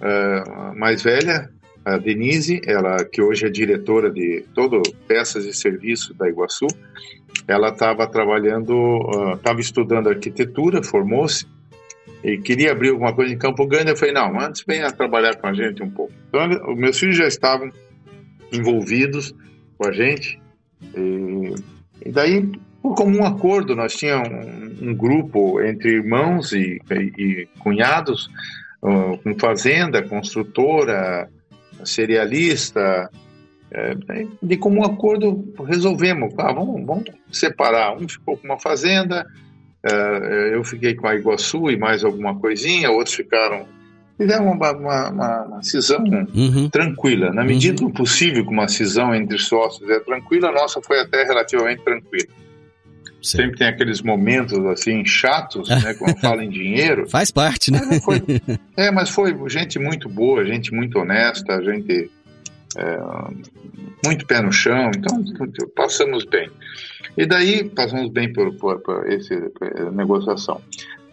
eh, 0.00 0.44
mais 0.74 1.02
velha, 1.02 1.48
a 1.84 1.96
Denise, 1.96 2.60
ela 2.66 3.04
que 3.04 3.22
hoje 3.22 3.46
é 3.46 3.50
diretora 3.50 4.10
de 4.10 4.44
todo 4.54 4.82
peças 5.08 5.44
e 5.46 5.52
serviços 5.52 6.14
da 6.16 6.28
Iguaçu, 6.28 6.66
ela 7.48 7.68
estava 7.68 8.06
trabalhando, 8.06 9.34
estava 9.34 9.60
estudando 9.60 10.08
arquitetura, 10.08 10.82
formou-se 10.82 11.46
e 12.22 12.36
queria 12.38 12.72
abrir 12.72 12.90
alguma 12.90 13.14
coisa 13.14 13.32
em 13.32 13.38
Campo 13.38 13.66
Grande. 13.66 13.90
Eu 13.90 13.96
falei, 13.96 14.12
não, 14.12 14.38
antes 14.38 14.62
venha 14.66 14.90
trabalhar 14.92 15.36
com 15.36 15.46
a 15.46 15.54
gente 15.54 15.82
um 15.82 15.90
pouco. 15.90 16.12
Então, 16.28 16.72
os 16.72 16.78
meus 16.78 16.98
filhos 16.98 17.16
já 17.16 17.26
estavam 17.26 17.70
envolvidos 18.52 19.34
com 19.78 19.86
a 19.88 19.92
gente. 19.92 20.38
E, 20.94 21.54
e 22.04 22.12
daí, 22.12 22.46
por 22.82 22.94
comum 22.94 23.24
acordo, 23.24 23.74
nós 23.74 23.94
tínhamos 23.94 24.28
um, 24.28 24.90
um 24.90 24.94
grupo 24.94 25.62
entre 25.62 25.92
irmãos 25.92 26.52
e, 26.52 26.80
e- 26.90 27.22
e 27.22 27.48
cunhados, 27.58 28.28
uh, 28.82 29.16
com 29.22 29.38
fazenda, 29.38 30.02
construtora, 30.02 31.28
serialista. 31.84 33.10
é, 33.72 33.94
de 34.42 34.56
comum 34.56 34.84
acordo, 34.84 35.52
resolvemos, 35.66 36.34
ah, 36.38 36.52
vamos, 36.52 36.84
vamos 36.84 37.04
separar. 37.30 37.96
Um 37.96 38.08
ficou 38.08 38.36
com 38.36 38.46
uma 38.46 38.58
fazenda, 38.58 39.24
é, 39.82 40.50
eu 40.54 40.64
fiquei 40.64 40.94
com 40.94 41.06
a 41.06 41.14
Iguaçu 41.14 41.70
e 41.70 41.76
mais 41.76 42.02
alguma 42.04 42.34
coisinha, 42.38 42.90
outros 42.90 43.14
ficaram. 43.14 43.66
Fizemos 44.18 44.52
uma, 44.54 44.72
uma, 44.72 45.08
uma, 45.10 45.42
uma 45.44 45.62
cisão 45.62 46.04
Uhum. 46.34 46.68
tranquila. 46.68 47.32
Na 47.32 47.42
medida 47.42 47.78
do 47.80 47.90
possível, 47.90 48.44
que 48.44 48.50
uma 48.52 48.68
cisão 48.68 49.14
entre 49.14 49.38
sócios 49.38 49.88
é 49.88 49.98
tranquila, 50.00 50.48
a 50.48 50.52
nossa 50.52 50.80
foi 50.82 51.00
até 51.00 51.24
relativamente 51.24 51.82
tranquila. 51.82 52.28
Certo. 53.22 53.42
Sempre 53.42 53.58
tem 53.58 53.66
aqueles 53.68 54.00
momentos 54.00 54.58
assim 54.66 55.04
chatos, 55.04 55.68
né, 55.68 55.92
quando 55.98 56.18
fala 56.18 56.42
em 56.42 56.48
dinheiro. 56.48 57.08
Faz 57.08 57.30
parte, 57.30 57.70
né? 57.70 57.80
Mas 57.86 58.02
foi- 58.02 58.22
é, 58.76 58.90
mas 58.90 59.10
foi 59.10 59.36
gente 59.48 59.78
muito 59.78 60.08
boa, 60.08 60.44
gente 60.44 60.72
muito 60.72 60.98
honesta, 60.98 61.62
gente 61.62 62.10
é, 62.76 62.98
muito 64.04 64.26
pé 64.26 64.40
no 64.40 64.52
chão, 64.52 64.90
então 64.96 65.22
passamos 65.76 66.24
bem. 66.24 66.50
E 67.16 67.26
daí 67.26 67.68
passamos 67.68 68.10
bem 68.10 68.32
por, 68.32 68.54
por, 68.54 68.80
por 68.80 69.10
essa 69.10 69.34
negociação. 69.92 70.60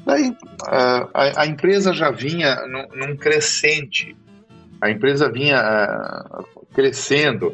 Daí 0.06 0.34
a, 0.66 1.42
a 1.42 1.46
empresa 1.46 1.94
já 1.94 2.10
vinha 2.12 2.56
num, 2.68 2.88
num 2.96 3.18
crescente, 3.18 4.16
a 4.80 4.90
empresa 4.90 5.30
vinha 5.30 5.58
ah, 5.60 6.44
crescendo. 6.74 7.54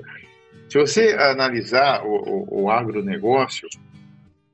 Se 0.70 0.78
você 0.78 1.16
analisar 1.18 2.04
o, 2.04 2.46
o, 2.50 2.64
o 2.64 2.70
agronegócio, 2.70 3.68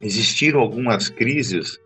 existiram 0.02 0.60
algumas 0.60 1.10
crises 1.10 1.78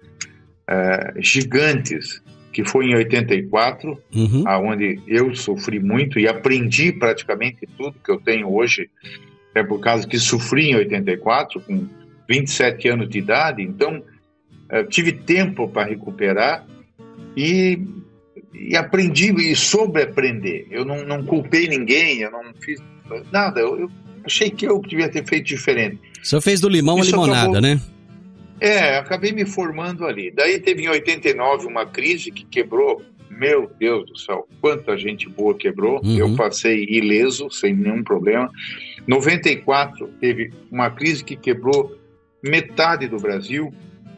eh, 0.67 1.13
gigantes, 1.19 2.21
que 2.51 2.63
foi 2.63 2.85
em 2.85 2.95
84, 2.95 3.97
Uhum. 4.15 4.43
aonde 4.47 4.99
eu 5.07 5.33
sofri 5.35 5.79
muito 5.79 6.19
e 6.19 6.27
aprendi 6.27 6.91
praticamente 6.91 7.67
tudo 7.77 7.95
que 8.03 8.11
eu 8.11 8.19
tenho 8.19 8.53
hoje, 8.53 8.89
é 9.55 9.63
por 9.63 9.79
causa 9.79 10.07
que 10.07 10.17
sofri 10.19 10.69
em 10.69 10.75
84, 10.75 11.59
com 11.61 11.87
27 12.29 12.87
anos 12.89 13.09
de 13.09 13.17
idade, 13.19 13.61
então 13.63 14.03
eh, 14.69 14.83
tive 14.85 15.11
tempo 15.11 15.67
para 15.67 15.87
recuperar 15.89 16.65
e, 17.35 17.79
e 18.53 18.75
aprendi 18.77 19.31
e 19.51 19.55
soube 19.55 20.01
aprender. 20.01 20.67
Eu 20.71 20.85
não, 20.85 21.03
não 21.05 21.23
culpei 21.25 21.67
ninguém, 21.67 22.19
eu 22.21 22.31
não 22.31 22.53
fiz 22.61 22.79
nada, 23.31 23.59
eu, 23.59 23.79
eu 23.81 23.91
achei 24.23 24.49
que 24.49 24.65
eu 24.65 24.79
devia 24.81 25.09
ter 25.09 25.25
feito 25.25 25.45
diferente. 25.47 25.99
Senhor 26.21 26.41
fez 26.41 26.61
do 26.61 26.69
limão 26.69 26.97
a 26.97 27.01
Isso 27.01 27.11
limonada, 27.11 27.39
acabou- 27.41 27.61
né? 27.61 27.81
É, 28.63 28.95
acabei 28.95 29.33
me 29.33 29.45
formando 29.45 30.05
ali. 30.05 30.31
Daí 30.31 30.57
teve 30.57 30.83
em 30.83 30.87
89 30.87 31.67
uma 31.67 31.85
crise 31.85 32.31
que 32.31 32.45
quebrou. 32.45 33.01
Meu 33.29 33.69
Deus 33.77 34.05
do 34.05 34.17
céu, 34.17 34.47
quanta 34.61 34.95
gente 34.95 35.27
boa 35.27 35.53
quebrou. 35.53 35.99
Uhum. 36.01 36.17
Eu 36.17 36.35
passei 36.37 36.85
ileso, 36.85 37.51
sem 37.51 37.75
nenhum 37.75 38.01
problema. 38.01 38.49
94 39.05 40.07
teve 40.21 40.53
uma 40.71 40.89
crise 40.89 41.25
que 41.25 41.35
quebrou 41.35 41.97
metade 42.41 43.07
do 43.09 43.17
Brasil. 43.17 43.73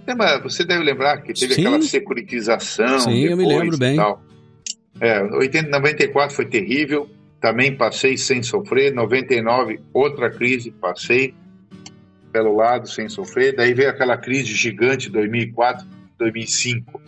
Lembra, 0.06 0.38
você 0.40 0.64
deve 0.64 0.84
lembrar 0.84 1.24
que 1.24 1.34
teve 1.34 1.56
Sim. 1.56 1.62
aquela 1.62 1.82
securitização. 1.82 3.00
Sim, 3.00 3.24
eu 3.24 3.38
me 3.38 3.46
depois 3.46 3.64
lembro 3.64 3.78
bem. 3.80 3.96
tal. 3.96 4.22
É, 5.02 5.24
80, 5.24 5.70
94 5.70 6.36
foi 6.36 6.46
terrível, 6.46 7.10
também 7.42 7.76
passei 7.76 8.16
sem 8.16 8.44
sofrer. 8.44 8.94
99, 8.94 9.80
outra 9.92 10.30
crise, 10.30 10.70
passei 10.70 11.34
pelo 12.36 12.54
lado 12.54 12.90
sem 12.90 13.08
sofrer. 13.08 13.56
Daí 13.56 13.74
veio 13.74 13.90
aquela 13.90 14.18
crise 14.18 14.54
gigante 14.54 15.10
2004, 15.10 15.88
2005. 16.20 17.02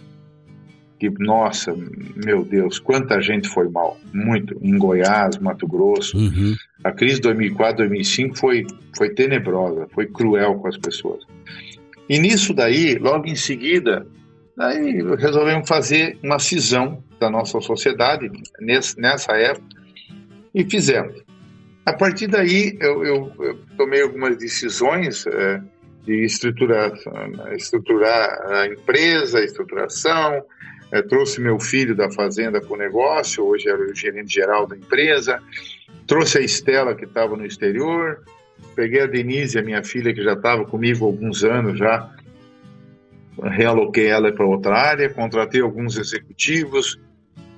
Que, 0.97 1.09
nossa, 1.19 1.75
meu 2.15 2.45
Deus, 2.45 2.79
quanta 2.79 3.19
gente 3.21 3.49
foi 3.49 3.67
mal. 3.67 3.97
Muito. 4.13 4.57
Em 4.61 4.77
Goiás, 4.77 5.37
Mato 5.37 5.67
Grosso. 5.67 6.17
Uhum. 6.17 6.55
A 6.81 6.93
crise 6.93 7.19
2004, 7.19 7.79
2005 7.79 8.37
foi, 8.37 8.65
foi 8.95 9.09
tenebrosa, 9.09 9.85
foi 9.93 10.07
cruel 10.07 10.55
com 10.55 10.69
as 10.69 10.77
pessoas. 10.77 11.25
E 12.07 12.17
nisso 12.17 12.53
daí, 12.53 12.97
logo 12.97 13.27
em 13.27 13.35
seguida, 13.35 14.07
daí 14.55 15.03
resolvemos 15.17 15.67
fazer 15.67 16.17
uma 16.23 16.39
cisão 16.39 17.03
da 17.19 17.29
nossa 17.29 17.59
sociedade 17.59 18.31
nessa 18.61 19.33
época 19.33 19.75
e 20.55 20.63
fizemos. 20.63 21.26
A 21.87 21.93
partir 21.93 22.27
daí, 22.27 22.77
eu, 22.81 23.05
eu- 23.05 23.33
eu 23.39 23.59
tomei 23.77 24.01
algumas 24.01 24.35
decisões 24.37 25.25
eh, 25.25 25.61
de 26.05 26.25
estruturar, 26.25 26.91
estruturar 27.55 28.51
a 28.51 28.67
empresa, 28.67 29.39
a 29.39 29.43
estruturação, 29.45 30.43
eh, 30.91 31.01
trouxe 31.03 31.39
meu 31.39 31.57
filho 31.57 31.95
da 31.95 32.11
fazenda 32.11 32.59
para 32.59 32.73
o 32.73 32.77
negócio, 32.77 33.45
hoje 33.45 33.69
era 33.69 33.81
o 33.81 33.95
gerente 33.95 34.33
geral 34.33 34.67
da 34.67 34.75
empresa, 34.75 35.41
trouxe 36.05 36.39
a 36.39 36.41
Estela, 36.41 36.93
que 36.93 37.05
estava 37.05 37.37
no 37.37 37.45
exterior, 37.45 38.21
peguei 38.75 39.03
a 39.03 39.05
Denise, 39.07 39.57
a 39.57 39.61
minha 39.63 39.81
filha, 39.81 40.13
que 40.13 40.21
já 40.21 40.33
estava 40.33 40.65
comigo 40.65 41.05
há 41.05 41.07
alguns 41.07 41.45
anos 41.45 41.79
já, 41.79 42.13
realoquei 43.41 44.07
ela 44.07 44.29
para 44.33 44.45
outra 44.45 44.75
área, 44.75 45.09
contratei 45.09 45.61
alguns 45.61 45.97
executivos 45.97 46.99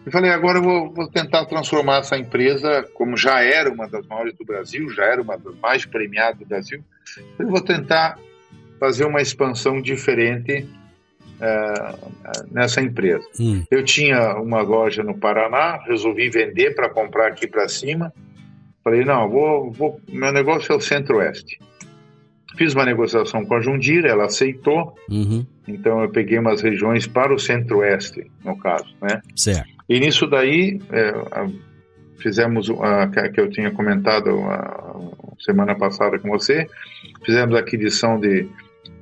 e 0.06 0.12
falei, 0.12 0.32
agora 0.32 0.58
eu 0.60 0.63
vou, 0.63 0.94
vou 0.94 1.08
tentar 1.08 1.46
transformar 1.46 2.00
essa 2.00 2.18
empresa, 2.18 2.88
como 2.94 3.15
já 3.18 3.41
era 3.44 3.72
uma 3.72 3.88
das 3.88 4.06
maiores 4.08 4.34
do 4.36 4.46
Brasil, 4.46 4.89
já 4.89 5.03
era 5.03 5.22
uma 5.22 5.38
das 5.38 5.56
mais 5.60 5.86
premiadas 5.86 6.39
do 6.39 6.46
Brasil, 6.46 6.84
eu 7.38 7.48
vou 7.48 7.62
tentar 7.62 8.18
fazer 8.79 9.06
uma 9.06 9.22
expansão 9.22 9.82
diferente 9.82 10.68
eh, 11.41 11.96
nessa 12.51 12.82
empresa. 12.82 13.25
Hum. 13.39 13.63
Eu 13.70 13.84
tinha 13.84 14.36
uma 14.36 14.62
loja 14.62 15.03
no 15.03 15.18
Paraná, 15.18 15.77
resolvi 15.86 16.29
vender 16.29 16.75
para 16.75 16.89
comprar 16.89 17.27
aqui 17.27 17.46
para 17.48 17.68
cima. 17.68 18.13
Falei, 18.84 19.03
não, 19.03 19.29
vou, 19.29 19.72
vou, 19.72 20.01
meu 20.08 20.32
negócio 20.32 20.72
é 20.72 20.75
o 20.75 20.82
Centro-Oeste. 20.82 21.60
Fiz 22.58 22.74
uma 22.74 22.86
negociação 22.86 23.46
com 23.46 23.53
a 23.56 23.62
Jundira, 23.62 24.10
ela 24.10 24.25
aceitou, 24.25 24.96
Uhum. 25.10 25.46
então 25.68 26.01
eu 26.01 26.10
peguei 26.10 26.39
umas 26.39 26.62
regiões 26.62 27.06
para 27.08 27.34
o 27.34 27.39
Centro-Oeste, 27.39 28.29
no 28.44 28.58
caso, 28.58 28.94
né? 29.01 29.22
Certo. 29.36 29.78
E 29.89 30.00
nisso 30.00 30.27
daí, 30.27 30.79
é, 30.91 31.10
a- 31.31 31.50
fizemos, 32.19 32.69
a, 32.69 33.08
que 33.29 33.39
eu 33.41 33.50
tinha 33.50 33.72
comentado 33.72 34.29
a, 34.41 34.96
semana 35.39 35.74
passada 35.75 36.19
com 36.19 36.29
você, 36.29 36.67
fizemos 37.25 37.55
a 37.55 37.60
aquisição 37.60 38.19
de, 38.19 38.43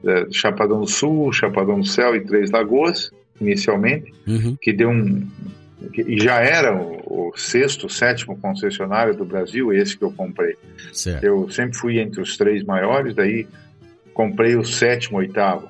de 0.03 0.33
Chapadão 0.37 0.79
do 0.81 0.87
Sul, 0.87 1.33
Chapadão 1.33 1.79
do 1.79 1.85
Céu 1.87 2.15
e 2.15 2.21
Três 2.21 2.51
Lagoas, 2.51 3.11
inicialmente, 3.41 4.13
Uhum. 4.27 4.55
que 4.61 4.71
deu 4.73 4.89
um. 4.89 5.27
que- 5.93 6.01
E 6.03 6.19
já 6.19 6.39
era 6.41 6.75
o, 6.75 7.29
o 7.31 7.37
sexto, 7.37 7.89
sétimo 7.89 8.37
concessionário 8.37 9.15
do 9.15 9.25
Brasil, 9.25 9.71
esse 9.73 9.97
que 9.97 10.03
eu 10.03 10.11
comprei. 10.11 10.55
Certo. 10.93 11.23
Eu 11.23 11.49
sempre 11.49 11.75
fui 11.77 11.99
entre 11.99 12.21
os 12.21 12.37
três 12.37 12.63
maiores, 12.63 13.13
daí 13.15 13.47
comprei 14.13 14.55
o 14.55 14.63
sétimo, 14.63 15.17
oitavo. 15.19 15.67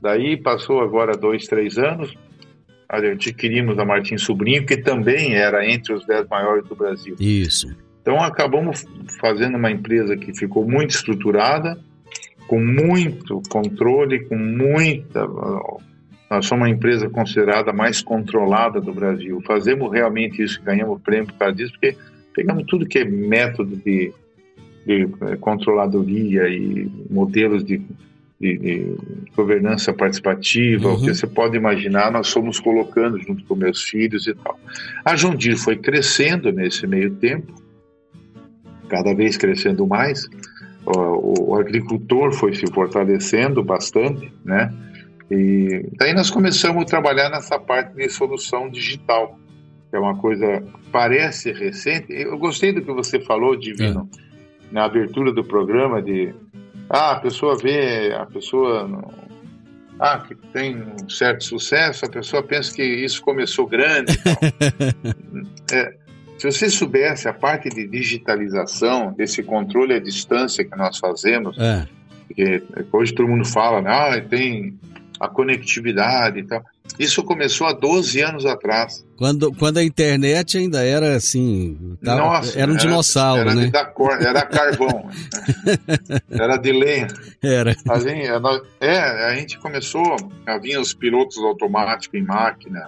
Daí 0.00 0.36
passou 0.36 0.80
agora 0.82 1.16
dois, 1.16 1.46
três 1.46 1.78
anos, 1.78 2.14
adquirimos 2.88 3.78
a 3.78 3.84
Martins 3.84 4.22
Sobrinho, 4.22 4.64
que 4.66 4.76
também 4.76 5.34
era 5.34 5.66
entre 5.66 5.92
os 5.92 6.06
dez 6.06 6.26
maiores 6.28 6.66
do 6.68 6.74
Brasil. 6.74 7.16
Isso. 7.18 7.74
Então 8.00 8.22
acabamos 8.22 8.84
fazendo 9.20 9.56
uma 9.56 9.70
empresa 9.70 10.16
que 10.16 10.36
ficou 10.36 10.68
muito 10.68 10.90
estruturada, 10.90 11.78
com 12.46 12.60
muito 12.60 13.40
controle, 13.48 14.24
com 14.26 14.36
muita. 14.36 15.26
Nós 16.30 16.46
somos 16.46 16.66
uma 16.66 16.70
empresa 16.70 17.08
considerada 17.08 17.72
mais 17.72 18.02
controlada 18.02 18.80
do 18.80 18.92
Brasil. 18.92 19.40
Fazemos 19.46 19.90
realmente 19.90 20.42
isso, 20.42 20.60
ganhamos 20.62 21.00
prêmio 21.00 21.26
por 21.26 21.38
causa 21.38 21.54
disso, 21.54 21.72
porque 21.72 21.96
pegamos 22.34 22.64
tudo 22.66 22.86
que 22.86 22.98
é 22.98 23.04
método 23.04 23.76
de, 23.76 24.12
de 24.86 25.08
eh, 25.22 25.36
controladoria 25.40 26.48
e 26.48 26.90
modelos 27.08 27.64
de, 27.64 27.80
de- 28.40 28.58
de 28.58 28.96
governança 29.36 29.92
participativa, 29.92 30.88
o 30.88 30.92
Uhum. 30.94 31.02
que 31.02 31.14
você 31.14 31.26
pode 31.26 31.56
imaginar, 31.56 32.10
nós 32.12 32.30
fomos 32.30 32.58
colocando 32.60 33.18
junto 33.20 33.44
com 33.44 33.54
meus 33.54 33.82
filhos 33.82 34.26
e 34.26 34.34
tal. 34.34 34.58
A 35.04 35.16
Jundir 35.16 35.56
foi 35.56 35.76
crescendo 35.76 36.50
nesse 36.52 36.86
meio 36.86 37.10
tempo, 37.14 37.52
cada 38.88 39.14
vez 39.14 39.36
crescendo 39.36 39.86
mais. 39.86 40.28
O, 40.84 41.52
o 41.52 41.54
agricultor 41.56 42.32
foi 42.32 42.54
se 42.54 42.66
fortalecendo 42.66 43.62
bastante, 43.62 44.30
né? 44.44 44.72
E 45.30 45.86
daí 45.96 46.12
nós 46.12 46.30
começamos 46.30 46.82
a 46.82 46.86
trabalhar 46.86 47.30
nessa 47.30 47.58
parte 47.58 47.94
de 47.94 48.08
solução 48.10 48.68
digital, 48.68 49.38
que 49.90 49.96
é 49.96 49.98
uma 49.98 50.16
coisa 50.18 50.62
parece 50.92 51.50
recente. 51.52 52.12
Eu 52.12 52.36
gostei 52.36 52.72
do 52.72 52.82
que 52.82 52.92
você 52.92 53.18
falou, 53.18 53.56
Divino, 53.56 54.08
na 54.70 54.84
abertura 54.84 55.32
do 55.32 55.42
programa 55.42 56.02
de 56.02 56.34
ah, 56.88 57.12
a 57.12 57.20
pessoa 57.20 57.56
vê, 57.56 58.12
a 58.12 58.26
pessoa 58.26 58.88
ah, 59.98 60.18
que 60.18 60.34
tem 60.34 60.76
um 60.76 61.08
certo 61.08 61.44
sucesso, 61.44 62.04
a 62.04 62.08
pessoa 62.08 62.42
pensa 62.42 62.74
que 62.74 62.82
isso 62.82 63.22
começou 63.22 63.66
grande. 63.66 64.12
É, 65.72 65.94
se 66.38 66.50
você 66.50 66.68
soubesse 66.68 67.26
a 67.26 67.32
parte 67.32 67.70
de 67.70 67.88
digitalização, 67.88 69.12
desse 69.12 69.42
controle 69.42 69.94
à 69.94 69.98
distância 69.98 70.62
que 70.62 70.76
nós 70.76 70.98
fazemos, 70.98 71.58
É. 71.58 71.88
porque 72.26 72.62
hoje 72.92 73.14
todo 73.14 73.28
mundo 73.28 73.46
fala, 73.46 73.80
né, 73.80 73.90
ah, 73.90 74.20
tem 74.20 74.78
a 75.18 75.26
conectividade 75.26 76.40
e 76.40 76.44
tal. 76.44 76.62
Isso 76.98 77.24
começou 77.24 77.66
há 77.66 77.72
12 77.72 78.20
anos 78.20 78.46
atrás. 78.46 79.04
Quando, 79.16 79.52
quando 79.54 79.78
a 79.78 79.82
internet 79.82 80.58
ainda 80.58 80.82
era 80.84 81.16
assim. 81.16 81.96
tava- 82.04 82.20
Nossa, 82.20 82.58
era 82.58 82.70
um 82.70 82.76
dinossauro, 82.76 83.40
era 83.40 83.54
né? 83.54 83.64
De 83.64 83.70
dar 83.72 83.86
cor, 83.86 84.12
era 84.20 84.42
carvão. 84.42 85.08
era 86.30 86.56
de 86.56 86.72
lenha. 86.72 87.08
Era. 87.42 87.74
É, 88.80 88.86
é, 88.86 88.98
a 89.26 89.34
gente 89.34 89.58
começou 89.58 90.16
a 90.46 90.58
vir 90.58 90.78
os 90.78 90.94
pilotos 90.94 91.38
automáticos 91.38 92.18
em 92.20 92.22
máquina. 92.24 92.86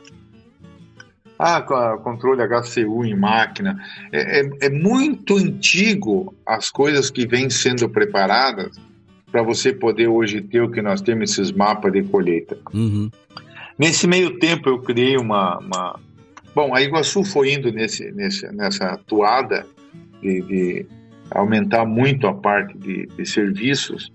Ah, 1.38 1.60
controle 2.02 2.42
HCU 2.42 3.04
em 3.04 3.14
máquina. 3.14 3.78
É, 4.12 4.40
é- 4.40 4.50
é 4.62 4.70
muito 4.70 5.36
antigo 5.36 6.34
as 6.46 6.70
coisas 6.70 7.10
que 7.10 7.26
vêm 7.26 7.50
sendo 7.50 7.88
preparadas 7.88 8.70
para 9.30 9.42
você 9.42 9.72
poder 9.72 10.06
hoje 10.08 10.40
ter 10.40 10.62
o 10.62 10.70
que 10.70 10.80
nós 10.80 11.00
temos, 11.02 11.30
esses 11.30 11.50
mapas 11.52 11.92
de 11.92 12.02
colheita. 12.04 12.56
Uhum. 12.72 13.10
Nesse 13.78 14.06
meio 14.06 14.38
tempo 14.38 14.68
eu 14.68 14.80
criei 14.80 15.16
uma, 15.16 15.58
uma- 15.58 16.00
Bom, 16.54 16.74
a 16.74 16.80
Iguaçu 16.80 17.22
foi 17.22 17.52
indo 17.52 17.70
nesse, 17.70 18.10
nesse, 18.12 18.50
nessa 18.54 18.96
toada 19.06 19.66
de, 20.22 20.40
de 20.42 20.86
aumentar 21.30 21.84
muito 21.84 22.26
a 22.26 22.32
parte 22.34 22.76
de, 22.78 23.06
de 23.06 23.26
serviços. 23.26 24.10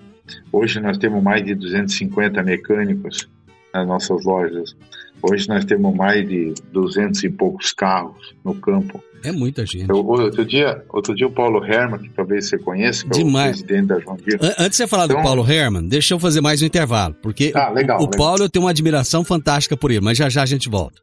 Hoje 0.51 0.79
nós 0.79 0.97
temos 0.97 1.21
mais 1.21 1.43
de 1.45 1.53
250 1.53 2.41
mecânicos 2.41 3.29
nas 3.73 3.87
nossas 3.87 4.23
lojas. 4.25 4.75
Hoje 5.23 5.47
nós 5.47 5.63
temos 5.65 5.95
mais 5.95 6.27
de 6.27 6.53
200 6.71 7.23
e 7.23 7.29
poucos 7.29 7.71
carros 7.71 8.33
no 8.43 8.55
campo. 8.55 9.01
É 9.23 9.31
muita 9.31 9.63
gente. 9.67 9.87
Eu- 9.87 10.03
outro, 10.05 10.43
dia, 10.43 10.83
outro 10.89 11.13
dia 11.15 11.27
o 11.27 11.31
Paulo 11.31 11.63
Herman, 11.63 11.99
que 11.99 12.09
talvez 12.09 12.49
você 12.49 12.57
conheça, 12.57 13.05
que 13.05 13.19
é 13.19 13.23
Demais. 13.23 13.59
o 13.61 13.63
presidente 13.63 13.87
da 13.87 13.99
João 13.99 14.17
Antes 14.57 14.71
de 14.71 14.75
você 14.77 14.87
falar 14.87 15.05
do 15.05 15.13
Então- 15.13 15.23
Paulo 15.23 15.49
Herman, 15.49 15.87
deixa 15.87 16.15
eu 16.15 16.19
fazer 16.19 16.41
mais 16.41 16.61
um 16.61 16.65
intervalo. 16.65 17.15
Porque 17.21 17.51
Ah, 17.53 17.69
legal, 17.69 17.99
o, 17.99 18.03
o 18.03 18.05
legal. 18.07 18.17
Paulo 18.17 18.43
eu 18.43 18.49
tenho 18.49 18.65
uma 18.65 18.71
admiração 18.71 19.23
fantástica 19.23 19.77
por 19.77 19.91
ele, 19.91 20.01
mas 20.01 20.17
já 20.17 20.27
já 20.27 20.41
a 20.41 20.45
gente 20.47 20.67
volta. 20.69 20.99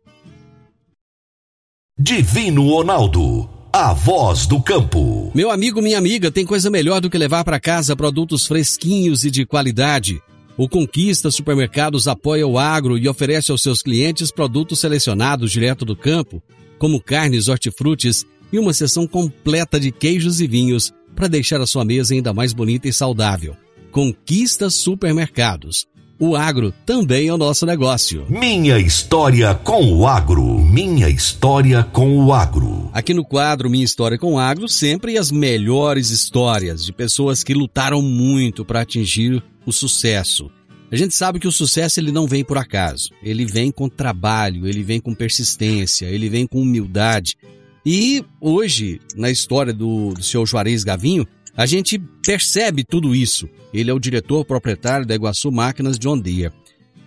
Divino 1.98 2.68
Ronaldo, 2.68 3.48
a 3.72 3.92
voz 3.92 4.46
do 4.46 4.60
campo. 4.62 5.30
Meu 5.34 5.50
amigo, 5.50 5.82
minha 5.82 5.98
amiga, 5.98 6.30
tem 6.30 6.44
coisa 6.46 6.70
melhor 6.70 7.00
do 7.00 7.10
que 7.10 7.18
levar 7.18 7.44
para 7.44 7.58
casa 7.60 7.96
produtos 7.96 8.46
fresquinhos 8.46 9.24
e 9.24 9.30
de 9.30 9.44
qualidade. 9.44 10.20
O 10.58 10.68
Conquista 10.68 11.30
Supermercados 11.30 12.08
apoia 12.08 12.44
o 12.44 12.58
agro 12.58 12.98
e 12.98 13.08
oferece 13.08 13.52
aos 13.52 13.62
seus 13.62 13.80
clientes 13.80 14.32
produtos 14.32 14.80
selecionados 14.80 15.52
direto 15.52 15.84
do 15.84 15.94
campo, 15.94 16.42
como 16.80 17.00
carnes, 17.00 17.46
hortifrutis 17.46 18.26
e 18.52 18.58
uma 18.58 18.72
seção 18.72 19.06
completa 19.06 19.78
de 19.78 19.92
queijos 19.92 20.40
e 20.40 20.48
vinhos 20.48 20.92
para 21.14 21.28
deixar 21.28 21.60
a 21.60 21.66
sua 21.66 21.84
mesa 21.84 22.12
ainda 22.12 22.34
mais 22.34 22.52
bonita 22.52 22.88
e 22.88 22.92
saudável. 22.92 23.56
Conquista 23.92 24.68
Supermercados. 24.68 25.86
O 26.18 26.34
agro 26.34 26.72
também 26.84 27.28
é 27.28 27.32
o 27.32 27.38
nosso 27.38 27.64
negócio. 27.64 28.26
Minha 28.28 28.78
história 28.78 29.54
com 29.54 29.92
o 29.92 30.06
agro. 30.06 30.58
Minha 30.58 31.08
história 31.08 31.84
com 31.84 32.18
o 32.24 32.32
agro. 32.32 32.90
Aqui 32.92 33.14
no 33.14 33.24
quadro 33.24 33.70
Minha 33.70 33.84
História 33.84 34.18
com 34.18 34.34
o 34.34 34.38
Agro, 34.38 34.68
sempre 34.68 35.16
as 35.16 35.30
melhores 35.30 36.10
histórias 36.10 36.84
de 36.84 36.92
pessoas 36.92 37.44
que 37.44 37.54
lutaram 37.54 38.02
muito 38.02 38.64
para 38.64 38.80
atingir 38.80 39.42
o 39.64 39.72
sucesso. 39.72 40.50
A 40.90 40.96
gente 40.96 41.14
sabe 41.14 41.38
que 41.38 41.46
o 41.46 41.52
sucesso 41.52 42.00
ele 42.00 42.10
não 42.10 42.26
vem 42.26 42.42
por 42.42 42.58
acaso. 42.58 43.10
Ele 43.22 43.44
vem 43.44 43.70
com 43.70 43.88
trabalho, 43.88 44.66
ele 44.66 44.82
vem 44.82 45.00
com 45.00 45.14
persistência, 45.14 46.06
ele 46.06 46.28
vem 46.28 46.46
com 46.46 46.62
humildade. 46.62 47.36
E 47.84 48.24
hoje, 48.40 49.00
na 49.14 49.30
história 49.30 49.72
do, 49.72 50.12
do 50.14 50.22
seu 50.22 50.44
Juarez 50.44 50.82
Gavinho, 50.82 51.26
a 51.58 51.66
gente 51.66 51.98
percebe 52.24 52.84
tudo 52.84 53.16
isso. 53.16 53.48
Ele 53.74 53.90
é 53.90 53.92
o 53.92 53.98
diretor 53.98 54.44
proprietário 54.44 55.04
da 55.04 55.16
Iguaçu 55.16 55.50
Máquinas 55.50 55.98
John 55.98 56.16
Deere. 56.16 56.54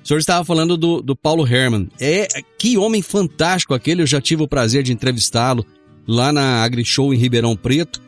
O 0.04 0.06
senhor 0.06 0.20
estava 0.20 0.44
falando 0.44 0.76
do, 0.76 1.02
do 1.02 1.16
Paulo 1.16 1.48
Herman. 1.48 1.88
É 2.02 2.28
que 2.60 2.78
homem 2.78 3.02
fantástico 3.02 3.74
aquele. 3.74 4.02
Eu 4.02 4.08
já 4.08 4.20
tive 4.20 4.44
o 4.44 4.50
prazer 4.50 4.84
de 4.84 4.92
entrevistá-lo 4.92 5.66
lá 6.06 6.34
na 6.34 6.62
AgriShow 6.64 7.14
em 7.14 7.18
Ribeirão 7.18 7.56
Preto. 7.56 8.02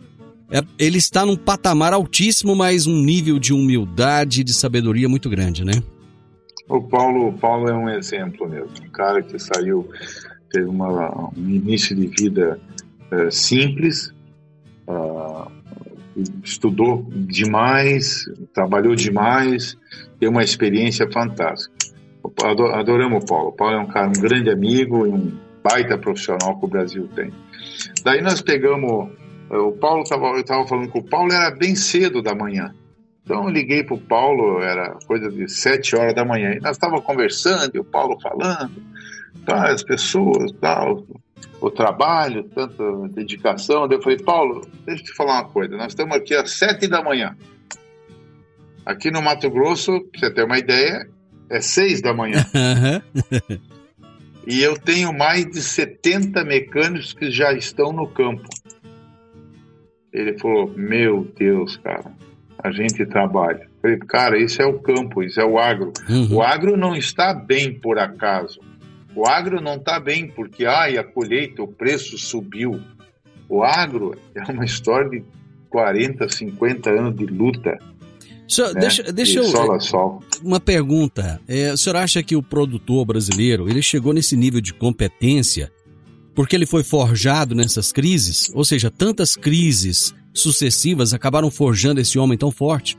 É, 0.52 0.62
ele 0.78 0.98
está 0.98 1.26
num 1.26 1.38
patamar 1.38 1.94
altíssimo, 1.94 2.54
mas 2.54 2.86
um 2.88 3.02
nível 3.02 3.40
de 3.40 3.54
humildade 3.54 4.42
e 4.42 4.44
de 4.44 4.54
sabedoria 4.54 5.08
muito 5.08 5.30
grande, 5.30 5.64
né? 5.64 5.82
O 6.68 6.82
Paulo, 6.82 7.30
o 7.30 7.34
Paulo 7.34 7.70
é 7.70 7.74
um 7.74 7.88
exemplo 7.88 8.50
mesmo. 8.50 8.70
Um 8.84 8.90
cara 8.90 9.22
que 9.22 9.40
saiu, 9.40 9.90
teve 10.52 10.66
uma, 10.66 11.30
um 11.38 11.50
início 11.50 11.96
de 11.96 12.08
vida 12.08 12.60
eh, 13.12 13.32
simples, 13.32 14.14
ah, 14.90 15.48
estudou 16.43 17.06
demais, 17.12 18.26
trabalhou 18.54 18.95
demais, 18.95 19.78
tem 20.19 20.30
uma 20.30 20.43
experiência 20.43 21.10
fantástica. 21.12 21.73
Ado- 22.43 22.67
Adoramos 22.67 23.23
o 23.23 23.26
Paulo. 23.28 23.49
O 23.49 23.52
Paulo 23.52 23.76
é 23.76 23.80
um 23.80 23.88
cara, 23.88 24.08
um 24.08 24.13
grande 24.21 24.49
amigo 24.49 25.06
e 25.06 25.10
um 25.10 25.32
baita 25.63 25.97
profissional 25.97 26.58
que 26.60 26.65
o 26.65 26.69
Brasil 26.69 27.08
tem. 27.15 27.32
Daí 28.04 28.21
nós 28.21 28.41
pegamos. 28.41 29.10
eh, 29.52 29.58
O 29.58 29.71
Paulo 29.73 30.04
tava, 30.04 30.28
eu 30.28 30.39
estava 30.41 30.65
falando 30.67 30.89
com 30.89 30.99
o 30.99 31.04
Paulo, 31.04 31.32
era 31.32 31.52
bem 31.52 31.76
cedo 31.76 32.21
da 32.21 32.34
manhã. 32.34 32.73
Então 33.23 33.43
eu 33.43 33.49
liguei 33.49 33.84
para 33.84 33.95
o 33.95 33.99
Paulo, 34.02 34.62
era 34.62 34.97
coisa 35.08 35.30
de 35.30 35.47
sete 35.49 35.95
horas 35.95 36.13
da 36.13 36.26
manhã. 36.26 36.52
E 36.54 36.60
nós 36.60 36.71
estávamos 36.76 37.06
conversando, 37.06 37.71
e 37.73 37.80
o 37.80 37.84
Paulo 37.84 38.17
falando, 38.21 38.71
tá, 39.45 39.71
as 39.71 39.82
pessoas, 39.84 40.52
tal, 40.60 41.06
o 41.62 41.72
trabalho, 41.72 42.44
tanta 42.44 42.84
dedicação. 43.10 43.88
Daí 43.88 43.98
eu 43.98 44.02
falei, 44.02 44.20
Paulo, 44.20 44.68
deixa 44.86 45.02
eu 45.02 45.06
te 45.06 45.14
falar 45.14 45.42
uma 45.42 45.50
coisa. 45.50 45.76
Nós 45.78 45.88
estamos 45.88 46.16
aqui 46.16 46.36
às 46.36 46.52
sete 46.52 46.88
da 46.88 47.02
manhã. 47.04 47.36
Aqui 48.86 49.10
no 49.10 49.22
Mato 49.22 49.50
Grosso, 49.50 50.02
pra 50.12 50.20
você 50.20 50.32
ter 50.32 50.44
uma 50.44 50.58
ideia, 50.58 51.08
é 51.50 51.62
seis 51.62 52.02
da 52.02 52.14
manhã. 52.14 52.46
E 54.46 54.62
eu 54.62 54.78
tenho 54.78 55.14
mais 55.14 55.46
de 55.46 55.62
70 55.62 56.44
mecânicos 56.44 57.14
que 57.14 57.32
já 57.32 57.54
estão 57.54 57.94
no 57.94 58.08
campo. 58.08 58.50
Ele 60.12 60.38
falou: 60.38 60.72
Meu 60.76 61.26
Deus, 61.38 61.78
cara, 61.78 62.12
a 62.62 62.72
gente 62.72 63.06
trabalha. 63.06 63.62
Eu 63.62 63.82
falei, 63.82 63.98
cara, 64.00 64.38
isso 64.38 64.62
é 64.62 64.66
o 64.66 64.80
campo, 64.80 65.24
isso 65.24 65.40
é 65.40 65.46
o 65.46 65.58
agro. 65.58 65.94
Uhum. 66.10 66.36
O 66.36 66.42
agro 66.42 66.78
não 66.78 66.96
está 66.96 67.34
bem 67.34 67.74
por 67.74 67.98
acaso. 67.98 68.60
O 69.15 69.28
agro 69.28 69.62
não 69.62 69.76
está 69.76 69.99
bem 69.99 70.28
porque 70.28 70.65
ai, 70.65 70.97
a 70.97 71.04
colheita, 71.04 71.62
o 71.62 71.67
preço 71.67 72.17
subiu. 72.17 72.80
O 73.47 73.63
agro 73.63 74.15
é 74.34 74.52
uma 74.52 74.65
história 74.65 75.10
de 75.10 75.23
40, 75.69 76.28
50 76.30 76.89
anos 76.89 77.15
de 77.15 77.26
luta. 77.26 77.78
Senhor, 78.47 78.73
né? 78.73 78.82
deixa, 78.82 79.04
deixa 79.12 79.32
de 79.32 79.38
eu. 79.38 79.43
sol 79.45 79.73
a 79.73 79.80
sol. 79.80 80.23
Uma 80.43 80.60
pergunta. 80.60 81.39
É, 81.47 81.71
o 81.71 81.78
senhor 81.78 81.95
acha 81.97 82.21
que 82.23 82.36
o 82.36 82.43
produtor 82.43 83.06
brasileiro 83.06 83.69
ele 83.69 83.82
chegou 83.82 84.13
nesse 84.13 84.36
nível 84.36 84.62
de 84.62 84.73
competência 84.73 85.71
porque 86.36 86.56
ele 86.56 86.65
foi 86.65 86.84
forjado 86.84 87.56
nessas 87.56 87.91
crises? 87.91 88.52
Ou 88.54 88.65
seja, 88.65 88.89
tantas 88.89 89.36
crises 89.36 90.13
sucessivas 90.34 91.13
acabaram 91.13 91.52
forjando 91.52 92.02
esse 92.02 92.17
homem 92.17 92.38
tão 92.38 92.52
forte? 92.52 92.97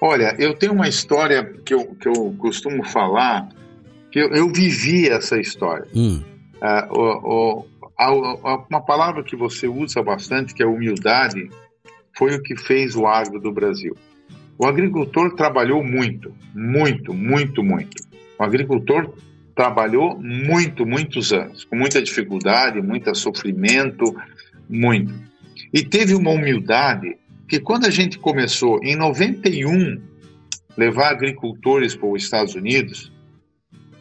Olha, 0.00 0.36
eu 0.38 0.54
tenho 0.54 0.72
uma 0.72 0.88
história 0.88 1.44
que 1.64 1.74
eu, 1.74 1.94
que 1.94 2.06
eu 2.06 2.34
costumo 2.38 2.84
falar, 2.84 3.48
eu, 4.18 4.28
eu 4.30 4.52
vivi 4.52 5.08
essa 5.08 5.38
história. 5.40 5.86
Hum, 5.94 6.22
Ah, 6.66 6.88
o- 6.90 7.58
o- 7.58 7.66
a- 7.98 8.06
a- 8.52 8.66
uma 8.70 8.80
palavra 8.80 9.22
que 9.22 9.36
você 9.36 9.68
usa 9.68 10.02
bastante, 10.02 10.54
que 10.54 10.62
é 10.62 10.66
humildade, 10.66 11.50
foi 12.16 12.34
o 12.34 12.42
que 12.42 12.56
fez 12.56 12.96
o 12.96 13.06
agro 13.06 13.38
do 13.38 13.52
Brasil. 13.52 13.94
O 14.56 14.64
agricultor 14.64 15.34
trabalhou 15.34 15.84
muito, 15.84 16.32
muito, 16.54 17.12
muito, 17.12 17.62
muito. 17.62 18.02
O 18.38 18.42
agricultor 18.42 19.12
trabalhou 19.54 20.18
muito, 20.18 20.86
muitos 20.86 21.32
anos, 21.34 21.64
com 21.64 21.76
muita 21.76 22.00
dificuldade, 22.02 22.80
muito 22.80 23.14
sofrimento, 23.14 24.04
muito. 24.68 25.12
E 25.72 25.82
teve 25.84 26.14
uma 26.14 26.30
humildade 26.30 27.16
que 27.46 27.60
quando 27.60 27.84
a 27.84 27.90
gente 27.90 28.18
começou 28.18 28.80
em 28.82 28.96
91 28.96 30.00
levar 30.78 31.10
agricultores 31.10 31.94
para 31.94 32.08
os 32.08 32.22
Estados 32.22 32.54
Unidos, 32.54 33.12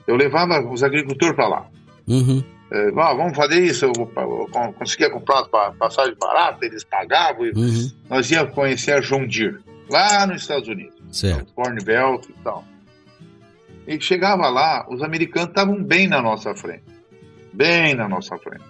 eu 0.08 0.16
levava 0.16 0.60
os 0.62 0.84
agricultores 0.84 1.36
para 1.36 1.48
lá. 1.48 1.66
uhum, 2.08 2.44
É, 2.72 2.88
"Ah, 2.98 3.14
vamos 3.14 3.36
fazer 3.38 3.64
isso, 3.64 3.86
eu, 3.86 3.94
eu 3.96 4.48
con- 4.52 4.74
conseguia 4.74 5.10
comprar 5.10 5.44
pa- 5.46 5.72
passagem 5.78 6.16
barata, 6.20 6.66
eles 6.66 6.84
pagavam, 6.84 7.44
uhum, 7.56 7.92
nós 8.10 8.32
íamos 8.32 8.54
conhecer 8.56 8.94
a 8.94 9.00
John 9.00 9.28
Deere, 9.28 9.60
lá 9.90 10.26
nos 10.26 10.42
Estados 10.42 10.68
Unidos, 10.68 10.96
certo. 11.12 11.54
Corn 11.54 11.80
Belt 11.84 12.26
e 12.30 12.34
tal. 12.44 12.64
E 13.88 14.00
chegava 14.02 14.50
lá, 14.50 14.86
os 14.90 15.04
americanos 15.04 15.50
estavam 15.50 15.84
bem 15.84 16.08
na 16.08 16.20
nossa 16.22 16.56
frente, 16.56 16.84
bem 17.54 17.94
na 17.94 18.08
nossa 18.10 18.38
frente. 18.40 18.64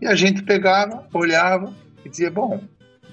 E 0.00 0.06
a 0.06 0.14
gente 0.14 0.42
pegava, 0.42 1.04
olhava 1.12 1.72
e 2.04 2.08
dizia, 2.08 2.30
bom, 2.30 2.62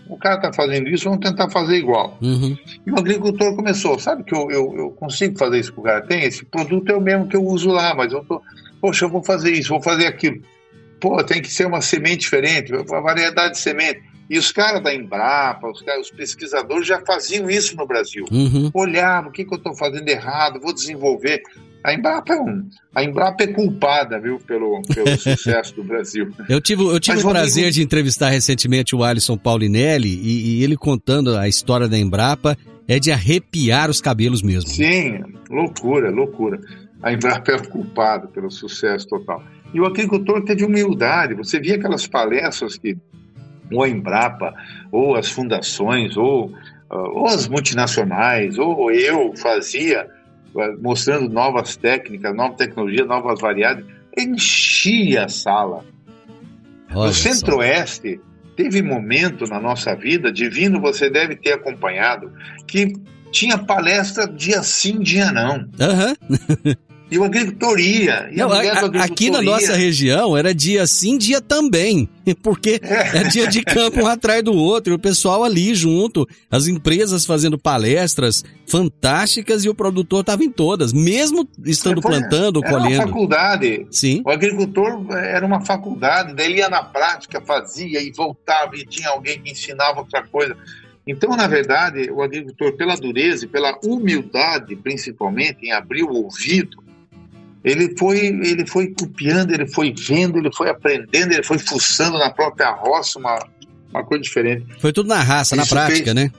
o 0.08 0.18
cara 0.18 0.36
está 0.36 0.54
fazendo 0.54 0.90
isso, 0.90 1.06
vamos 1.06 1.26
tentar 1.26 1.50
fazer 1.50 1.78
igual. 1.78 2.18
Uhum, 2.22 2.58
E 2.86 2.92
o 2.92 2.98
agricultor 2.98 3.56
começou, 3.56 3.98
sabe 3.98 4.24
que 4.24 4.36
eu, 4.36 4.50
eu, 4.52 4.74
eu 4.78 4.92
consigo 4.92 5.38
fazer 5.38 5.60
isso 5.60 5.74
que 5.74 5.80
o 5.80 5.84
cara 5.84 6.02
tem? 6.02 6.24
Esse 6.24 6.46
produto 6.46 6.92
é 6.92 6.96
o 6.96 7.02
mesmo 7.02 7.28
que 7.28 7.36
eu 7.36 7.44
uso 7.44 7.70
lá, 7.70 7.96
mas 7.96 8.12
eu 8.12 8.24
tô, 8.24 8.42
poxa, 8.82 9.06
eu 9.06 9.10
vou 9.10 9.24
fazer 9.24 9.52
isso, 9.52 9.70
vou 9.70 9.82
fazer 9.82 10.08
aquilo. 10.08 10.42
Pô, 11.00 11.22
tem 11.24 11.42
que 11.42 11.52
ser 11.52 11.68
uma 11.68 11.82
semente 11.82 12.20
diferente, 12.20 12.74
uma 12.74 13.02
variedade 13.02 13.54
de 13.54 13.60
semente. 13.60 14.02
E 14.30 14.38
os 14.38 14.52
caras 14.52 14.82
da 14.82 14.94
Embrapa, 14.94 15.70
os, 15.70 15.82
caras, 15.82 16.08
os 16.08 16.12
pesquisadores 16.12 16.88
já 16.88 17.00
faziam 17.06 17.50
isso 17.50 17.76
no 17.76 17.86
Brasil. 17.86 18.26
uhum. 18.32 18.70
Olhavam, 18.74 19.30
o 19.30 19.34
que, 19.34 19.44
que 19.46 19.54
eu 19.54 19.58
estou 19.58 19.76
fazendo 19.76 20.08
errado, 20.08 20.60
vou 20.60 20.74
desenvolver. 20.74 21.42
A 21.84 21.94
Embrapa 21.94 22.34
é 22.34 22.40
um, 22.40 22.70
a 22.96 23.04
Embrapa 23.04 23.44
é 23.44 23.48
culpada, 23.48 24.18
viu, 24.20 24.40
pelo, 24.40 24.82
pelo 24.84 25.08
sucesso 25.20 25.76
do 25.76 25.84
Brasil. 25.84 26.32
Eu 26.48 26.62
tive, 26.62 26.82
eu 26.84 27.00
tive 27.00 27.18
Mas, 27.18 27.26
o 27.26 27.30
prazer 27.30 27.72
de 27.72 27.84
entrevistar 27.84 28.30
recentemente 28.30 28.96
o 28.96 29.04
Alisson 29.04 29.38
Paulinelli 29.38 30.08
e, 30.08 30.60
e 30.60 30.64
ele 30.64 30.78
contando 30.78 31.36
a 31.38 31.48
história 31.48 31.88
da 31.88 31.98
Embrapa 31.98 32.58
é 32.88 33.00
de 33.00 33.12
arrepiar 33.12 33.90
os 33.90 34.00
cabelos 34.00 34.42
mesmo. 34.42 34.70
Sim, 34.70 35.24
loucura, 35.50 36.10
loucura. 36.10 36.60
A 37.02 37.12
Embrapa 37.12 37.52
é 37.52 37.58
culpada 37.60 38.28
pelo 38.28 38.50
sucesso 38.50 39.08
total. 39.10 39.44
E 39.74 39.82
o 39.82 39.86
agricultor 39.86 40.42
teve 40.46 40.64
humildade. 40.64 41.34
Você 41.34 41.60
via 41.60 41.76
aquelas 41.76 42.08
palestras 42.08 42.78
que 42.78 42.96
ou 43.74 43.84
a 43.84 43.90
Embrapa, 43.90 44.54
ou 44.92 45.16
as 45.16 45.30
fundações, 45.30 46.16
ou, 46.18 46.54
ah, 46.90 47.10
ou 47.10 47.28
as 47.28 47.48
multinacionais, 47.48 48.58
ou 48.58 48.92
eu 48.92 49.36
fazia, 49.38 50.08
ah, 50.58 50.74
mostrando 50.82 51.30
novas 51.30 51.76
técnicas, 51.76 52.36
nova 52.36 52.56
tecnologia, 52.56 53.06
novas 53.06 53.40
variedades, 53.40 53.86
enchia 54.18 55.26
a 55.26 55.30
sala. 55.30 55.84
Olha 56.94 57.08
no. 57.08 57.14
Centro-Oeste, 57.14 58.20
teve 58.56 58.82
momento 58.82 59.46
na 59.46 59.60
nossa 59.60 59.96
vida, 59.96 60.32
divino 60.32 60.80
você 60.80 61.10
deve 61.10 61.36
ter 61.36 61.54
acompanhado, 61.54 62.32
que 62.68 62.94
tinha 63.32 63.58
palestra 63.58 64.28
dia 64.28 64.62
sim, 64.62 65.00
dia 65.00 65.32
não. 65.32 65.68
Aham. 65.80 66.16
E 67.14 67.20
o 67.20 67.24
agricultor 67.24 67.80
ia. 67.80 68.28
E 68.32 68.42
a 68.42 68.46
Não, 68.48 68.52
a- 68.52 68.56
a- 68.56 68.60
agricultor 68.62 69.02
aqui 69.02 69.30
na 69.30 69.42
nossa 69.42 69.76
região 69.76 70.36
era 70.36 70.54
dia 70.54 70.88
sim, 70.88 71.16
dia 71.18 71.40
também. 71.40 72.10
Porque 72.42 72.80
é 72.84 73.24
dia 73.26 73.48
de 73.48 73.62
campo 73.62 74.02
um 74.02 74.08
atrás 74.08 74.42
do 74.44 74.54
outro, 74.54 74.94
e 74.94 74.96
o 74.96 75.00
pessoal 75.00 75.44
ali 75.44 75.76
junto, 75.76 76.28
as 76.50 76.68
empresas 76.68 77.26
fazendo 77.26 77.58
palestras 77.58 78.44
fantásticas 78.66 79.64
e 79.64 79.70
o 79.70 79.76
produtor 79.76 80.22
estava 80.22 80.44
em 80.44 80.50
todas, 80.50 80.92
mesmo 80.92 81.48
estando 81.66 82.02
Foi- 82.02 82.12
plantando 82.12 82.58
ou 82.58 82.64
Era 82.66 82.74
uma 82.78 82.82
colhendo. 82.84 83.04
faculdade. 83.08 83.88
Sim. 83.92 84.22
O 84.26 84.30
agricultor 84.32 85.06
eh, 85.12 85.32
era 85.36 85.46
uma 85.46 85.62
faculdade, 85.66 86.34
daí 86.34 86.48
ele 86.48 86.58
ia 86.60 86.70
na 86.70 86.84
prática, 86.84 87.40
fazia 87.42 88.02
e 88.02 88.12
voltava 88.12 88.76
e 88.76 88.86
tinha 88.86 89.10
alguém 89.10 89.40
que 89.40 89.52
ensinava 89.52 90.00
outra 90.00 90.24
coisa. 90.24 90.56
Então, 91.06 91.36
na 91.36 91.48
verdade, 91.48 92.10
o 92.12 92.22
agricultor, 92.22 92.74
pela 92.78 92.96
dureza 92.96 93.44
e 93.44 93.48
pela 93.48 93.78
humildade, 93.84 94.76
principalmente, 94.78 95.66
em 95.66 95.72
abrir 95.74 96.04
o 96.04 96.14
ouvido, 96.14 96.78
ele 97.64 97.96
foi, 97.98 98.18
ele 98.26 98.66
foi 98.68 98.88
copiando, 98.94 99.52
ele 99.52 99.66
foi 99.68 99.94
vendo, 99.98 100.38
ele 100.38 100.52
foi 100.54 100.70
aprendendo, 100.70 101.32
ele 101.34 101.44
foi 101.44 101.58
fuçando 101.58 102.18
na 102.18 102.30
própria 102.30 102.72
roça, 102.72 103.18
uma, 103.18 103.40
uma 103.90 104.04
coisa 104.04 104.22
diferente. 104.22 104.66
Foi 104.80 104.92
tudo 104.92 105.08
na 105.08 105.22
raça, 105.22 105.56
na 105.56 105.64
Isso 105.64 105.74
prática, 105.74 106.14
fez- 106.14 106.16
né? 106.16 106.32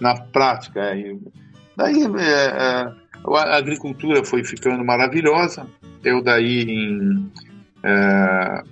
Na 0.00 0.14
prática, 0.14 0.80
é. 0.80 1.14
Daí 1.76 2.02
é, 2.02 2.46
é, 2.46 2.92
a 3.26 3.56
agricultura 3.56 4.24
foi 4.24 4.42
ficando 4.44 4.84
maravilhosa. 4.84 5.66
Eu 6.02 6.22
daí 6.22 6.62
em, 6.62 7.30
é, 7.82 8.62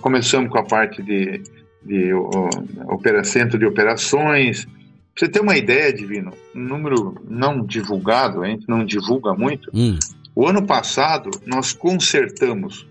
começamos 0.00 0.50
com 0.50 0.58
a 0.58 0.64
parte 0.64 1.02
de, 1.02 1.42
de 1.84 2.14
opera, 2.88 3.22
centro 3.24 3.58
de 3.58 3.66
operações. 3.66 4.64
Pra 4.64 5.26
você 5.26 5.28
ter 5.28 5.40
uma 5.40 5.56
ideia, 5.56 5.92
Divino, 5.92 6.32
um 6.54 6.60
número 6.60 7.20
não 7.28 7.64
divulgado, 7.66 8.42
a 8.42 8.46
gente 8.46 8.66
não 8.68 8.84
divulga 8.84 9.34
muito. 9.34 9.70
Hum. 9.74 9.98
O 10.34 10.46
ano 10.46 10.66
passado 10.66 11.30
nós 11.46 11.72
consertamos 11.72 12.86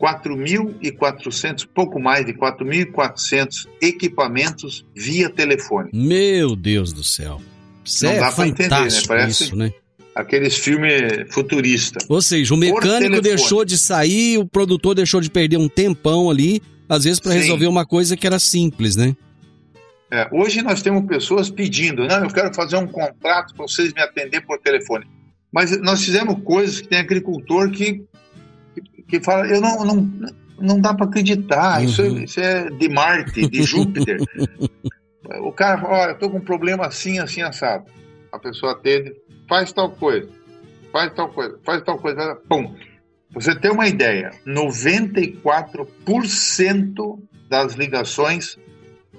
4.400, 0.00 1.66
pouco 1.74 2.00
mais 2.00 2.24
de 2.24 2.32
4.400 2.32 3.66
equipamentos 3.80 4.86
via 4.94 5.28
telefone. 5.28 5.90
Meu 5.92 6.54
Deus 6.56 6.92
do 6.92 7.02
céu. 7.04 7.40
Isso 7.84 8.04
Não 8.04 8.12
é 8.12 8.20
dá 8.20 8.32
pra 8.32 8.46
entender, 8.46 8.68
né? 8.70 8.76
fantástico 8.78 9.08
Parece- 9.08 9.44
isso, 9.44 9.56
né? 9.56 9.72
Aqueles 10.14 10.56
filmes 10.56 11.32
futuristas. 11.32 12.04
Ou 12.08 12.20
seja, 12.20 12.52
o 12.52 12.56
mecânico 12.56 13.20
deixou 13.20 13.64
de 13.64 13.78
sair, 13.78 14.36
o 14.38 14.46
produtor 14.46 14.94
deixou 14.94 15.20
de 15.20 15.30
perder 15.30 15.58
um 15.58 15.68
tempão 15.68 16.28
ali, 16.28 16.60
às 16.88 17.04
vezes 17.04 17.20
para 17.20 17.32
resolver 17.34 17.66
uma 17.68 17.86
coisa 17.86 18.16
que 18.16 18.26
era 18.26 18.38
simples, 18.38 18.96
né? 18.96 19.14
É, 20.10 20.26
hoje 20.32 20.60
nós 20.62 20.82
temos 20.82 21.06
pessoas 21.06 21.50
pedindo, 21.50 22.04
não, 22.06 22.24
eu 22.24 22.30
quero 22.30 22.52
fazer 22.52 22.76
um 22.78 22.86
contrato 22.86 23.54
para 23.54 23.66
vocês 23.66 23.92
me 23.92 24.00
atender 24.02 24.40
por 24.40 24.58
telefone. 24.58 25.06
Mas 25.52 25.78
nós 25.80 26.04
fizemos 26.04 26.36
coisas 26.44 26.80
que 26.80 26.88
tem 26.88 26.98
agricultor 26.98 27.70
que, 27.70 28.04
que, 28.74 29.02
que 29.08 29.20
fala, 29.20 29.46
eu 29.46 29.60
não, 29.60 29.84
não, 29.84 30.10
não 30.60 30.80
dá 30.80 30.92
para 30.94 31.06
acreditar, 31.06 31.82
isso, 31.82 32.02
é- 32.02 32.08
Uhum. 32.08 32.22
isso 32.24 32.40
é 32.40 32.70
de 32.70 32.88
Marte, 32.88 33.46
de 33.48 33.62
Júpiter. 33.64 34.18
o 35.40 35.52
cara 35.52 35.80
fala, 35.80 35.98
olha, 35.98 36.10
eu 36.12 36.18
tô 36.18 36.30
com 36.30 36.38
um 36.38 36.44
problema 36.44 36.86
assim, 36.86 37.18
assim, 37.18 37.42
assado. 37.42 37.84
A 38.30 38.38
pessoa 38.38 38.72
atende, 38.72 39.14
faz 39.48 39.72
tal 39.72 39.90
coisa, 39.90 40.28
faz 40.92 41.12
tal 41.14 41.28
coisa, 41.30 41.58
faz 41.64 41.82
tal 41.82 41.98
coisa, 41.98 42.36
pum. 42.48 42.74
Você 43.32 43.54
tem 43.54 43.70
uma 43.70 43.86
ideia, 43.86 44.30
94% 44.46 47.18
das 47.48 47.74
ligações 47.74 48.58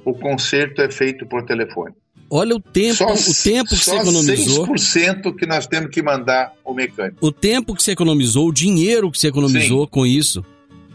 o 0.06 0.14
conserto 0.14 0.82
é 0.82 0.90
feito 0.90 1.26
por 1.26 1.44
telefone. 1.46 1.94
Olha 2.30 2.56
o 2.56 2.60
tempo, 2.60 3.04
o 3.04 3.44
tempo 3.44 3.70
que 3.70 3.76
só 3.78 3.92
você 3.92 4.02
economizou. 4.02 4.68
6% 4.68 5.36
que 5.36 5.46
nós 5.46 5.66
temos 5.66 5.90
que 5.90 6.02
mandar 6.02 6.54
o 6.64 6.74
mecânico. 6.74 7.18
O 7.26 7.32
tempo 7.32 7.74
que 7.76 7.82
você 7.82 7.92
economizou, 7.92 8.48
o 8.48 8.54
dinheiro 8.54 9.12
que 9.12 9.18
você 9.18 9.28
economizou 9.30 9.88
com 9.88 10.06
isso. 10.06 10.44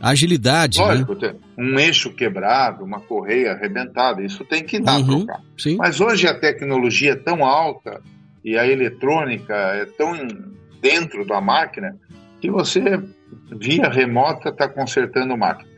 Agilidade, 0.00 0.78
né? 0.78 0.84
Lógico, 0.84 1.16
tem 1.16 1.32
um 1.56 1.78
eixo 1.78 2.10
quebrado, 2.12 2.84
uma 2.84 3.00
correia 3.00 3.52
arrebentada, 3.52 4.22
isso 4.22 4.44
tem 4.44 4.62
que 4.62 4.78
dar 4.78 4.98
Uhum, 5.00 5.24
trocar. 5.24 5.40
sim. 5.56 5.76
Mas 5.76 5.98
hoje 6.00 6.26
a 6.28 6.34
tecnologia 6.38 7.12
é 7.12 7.16
tão 7.16 7.42
alta 7.44 8.02
e 8.44 8.56
a 8.58 8.66
eletrônica 8.66 9.54
é 9.54 9.86
tão 9.86 10.12
dentro 10.82 11.26
da 11.26 11.40
máquina 11.40 11.96
que 12.40 12.50
você, 12.50 13.00
via 13.58 13.88
remota, 13.88 14.50
está 14.50 14.68
consertando 14.68 15.36
máquina. 15.38 15.70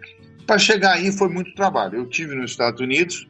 Para 0.45 0.59
chegar 0.59 0.95
aí 0.95 1.13
foi 1.13 1.29
muito 1.29 1.55
trabalho. 1.55 1.99
Eu 1.99 2.07
tive 2.07 2.35
nos 2.35 2.51
Estados 2.51 2.81
Unidos 2.81 3.29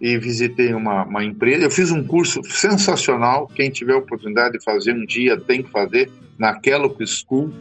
e 0.00 0.18
visitei 0.18 0.74
uma, 0.74 1.04
uma 1.04 1.24
empresa. 1.24 1.64
Eu 1.64 1.70
fiz 1.70 1.90
um 1.90 2.04
curso 2.04 2.42
sensacional. 2.44 3.46
Quem 3.54 3.70
tiver 3.70 3.94
a 3.94 3.98
oportunidade 3.98 4.58
de 4.58 4.64
fazer 4.64 4.92
um 4.92 5.04
dia 5.06 5.38
tem 5.40 5.62
que 5.62 5.70
fazer 5.70 6.10
na 6.38 6.54
Kellogg 6.58 6.98
School, 7.06 7.52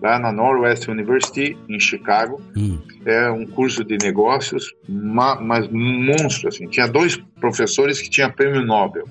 lá 0.00 0.18
na 0.18 0.32
Northwest 0.32 0.88
University, 0.88 1.56
em 1.68 1.78
Chicago. 1.78 2.40
Hum. 2.56 2.78
É 3.04 3.30
um 3.30 3.46
curso 3.46 3.84
de 3.84 3.98
negócios, 3.98 4.72
ma- 4.88 5.40
mas 5.40 5.68
monstro, 5.70 6.48
assim. 6.48 6.66
Tinha 6.66 6.86
dois 6.88 7.16
professores 7.40 8.00
que 8.00 8.08
tinham 8.08 8.30
prêmio 8.30 8.64
Nobel. 8.64 9.04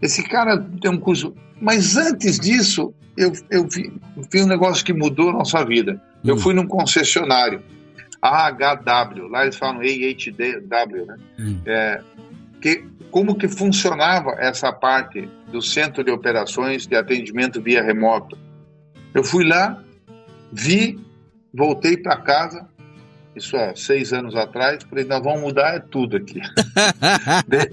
Esse 0.00 0.22
cara 0.22 0.58
tem 0.80 0.90
um 0.90 0.98
curso... 0.98 1.34
Mas 1.60 1.96
antes 1.96 2.38
disso, 2.40 2.92
eu, 3.16 3.32
eu 3.50 3.66
vi, 3.68 3.92
vi 4.32 4.42
um 4.42 4.46
negócio 4.46 4.84
que 4.84 4.92
mudou 4.92 5.30
a 5.30 5.32
nossa 5.32 5.64
vida. 5.64 6.00
Eu 6.24 6.34
Hum. 6.34 6.38
fui 6.38 6.54
num 6.54 6.66
concessionário, 6.66 7.62
AHW, 8.22 9.26
lá 9.28 9.42
eles 9.42 9.56
falam 9.56 9.80
AHW, 9.80 11.06
né? 11.06 11.16
Hum. 11.40 11.60
É, 11.66 12.00
que, 12.60 12.84
como 13.10 13.36
que 13.36 13.48
funcionava 13.48 14.36
essa 14.38 14.72
parte 14.72 15.28
do 15.48 15.60
centro 15.60 16.04
de 16.04 16.10
operações 16.10 16.86
de 16.86 16.96
atendimento 16.96 17.60
via 17.60 17.82
remoto. 17.82 18.38
Eu 19.12 19.24
fui 19.24 19.44
lá, 19.44 19.82
vi, 20.52 20.98
voltei 21.52 21.96
para 21.96 22.16
casa, 22.16 22.66
isso 23.34 23.56
há 23.56 23.74
seis 23.74 24.12
anos 24.12 24.36
atrás, 24.36 24.84
falei, 24.84 25.04
nós 25.04 25.22
vamos 25.22 25.40
mudar 25.40 25.74
é 25.74 25.80
tudo 25.80 26.16
aqui. 26.16 26.40
dei, 27.48 27.68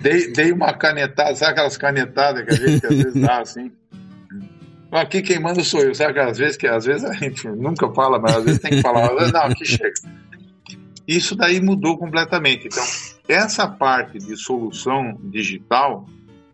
dei, 0.00 0.32
dei 0.32 0.52
uma 0.52 0.72
canetada, 0.72 1.34
sabe 1.34 1.52
aquelas 1.52 1.76
canetadas 1.76 2.44
que 2.44 2.50
a 2.50 2.68
gente 2.68 2.86
às 2.86 2.94
vezes 2.94 3.20
dá 3.20 3.40
assim? 3.40 3.72
Aqui 4.94 5.22
quem 5.22 5.40
manda 5.40 5.62
sou 5.64 5.80
eu, 5.80 5.94
sabe 5.94 6.12
aquelas 6.12 6.38
vezes 6.38 6.56
que 6.56 6.68
às 6.68 6.84
vezes 6.84 7.04
a 7.04 7.12
gente 7.14 7.48
nunca 7.48 7.90
fala, 7.92 8.18
mas 8.18 8.36
às 8.36 8.44
vezes 8.44 8.60
tem 8.60 8.70
que 8.70 8.82
falar, 8.82 9.10
não, 9.32 9.40
aqui 9.42 9.64
chega. 9.66 9.92
Isso 11.06 11.34
daí 11.34 11.60
mudou 11.60 11.98
completamente. 11.98 12.68
Então, 12.68 12.84
essa 13.28 13.66
parte 13.66 14.18
de 14.18 14.36
solução 14.36 15.18
digital 15.24 16.06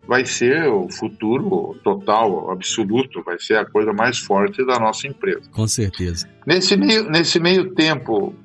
vai 0.07 0.25
ser 0.25 0.67
o 0.67 0.89
futuro 0.89 1.79
total, 1.83 2.49
absoluto, 2.51 3.23
vai 3.23 3.39
ser 3.39 3.57
a 3.57 3.65
coisa 3.65 3.93
mais 3.93 4.17
forte 4.17 4.65
da 4.65 4.79
nossa 4.79 5.07
empresa. 5.07 5.43
Com 5.51 5.67
certeza. 5.67 6.27
Nesse 6.45 6.75
meio, 6.75 7.09
nesse 7.09 7.39
meio 7.39 7.73
tempo, 7.75 8.35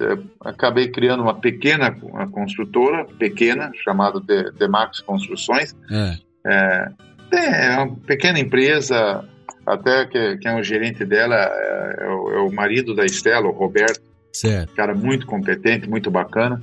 eh, 0.00 0.18
acabei 0.40 0.88
criando 0.88 1.22
uma 1.22 1.34
pequena 1.34 1.94
uma 2.02 2.26
construtora, 2.26 3.04
pequena, 3.18 3.70
chamada 3.84 4.18
De- 4.18 4.50
Demax 4.52 5.00
Construções. 5.00 5.76
É. 5.90 6.16
É, 6.44 6.92
é 7.66 7.76
uma 7.76 7.94
pequena 7.96 8.38
empresa, 8.40 9.24
até 9.66 10.06
que, 10.06 10.36
quem 10.38 10.52
é 10.52 10.60
o 10.60 10.62
gerente 10.62 11.04
dela 11.04 11.36
é, 11.36 11.96
é 12.00 12.08
o, 12.08 12.30
é 12.30 12.40
o 12.40 12.52
marido 12.52 12.94
da 12.94 13.04
Estela, 13.04 13.46
o 13.48 13.52
Roberto, 13.52 14.02
Certo. 14.32 14.72
cara 14.74 14.94
muito 14.94 15.26
competente, 15.26 15.88
muito 15.88 16.10
bacana, 16.10 16.62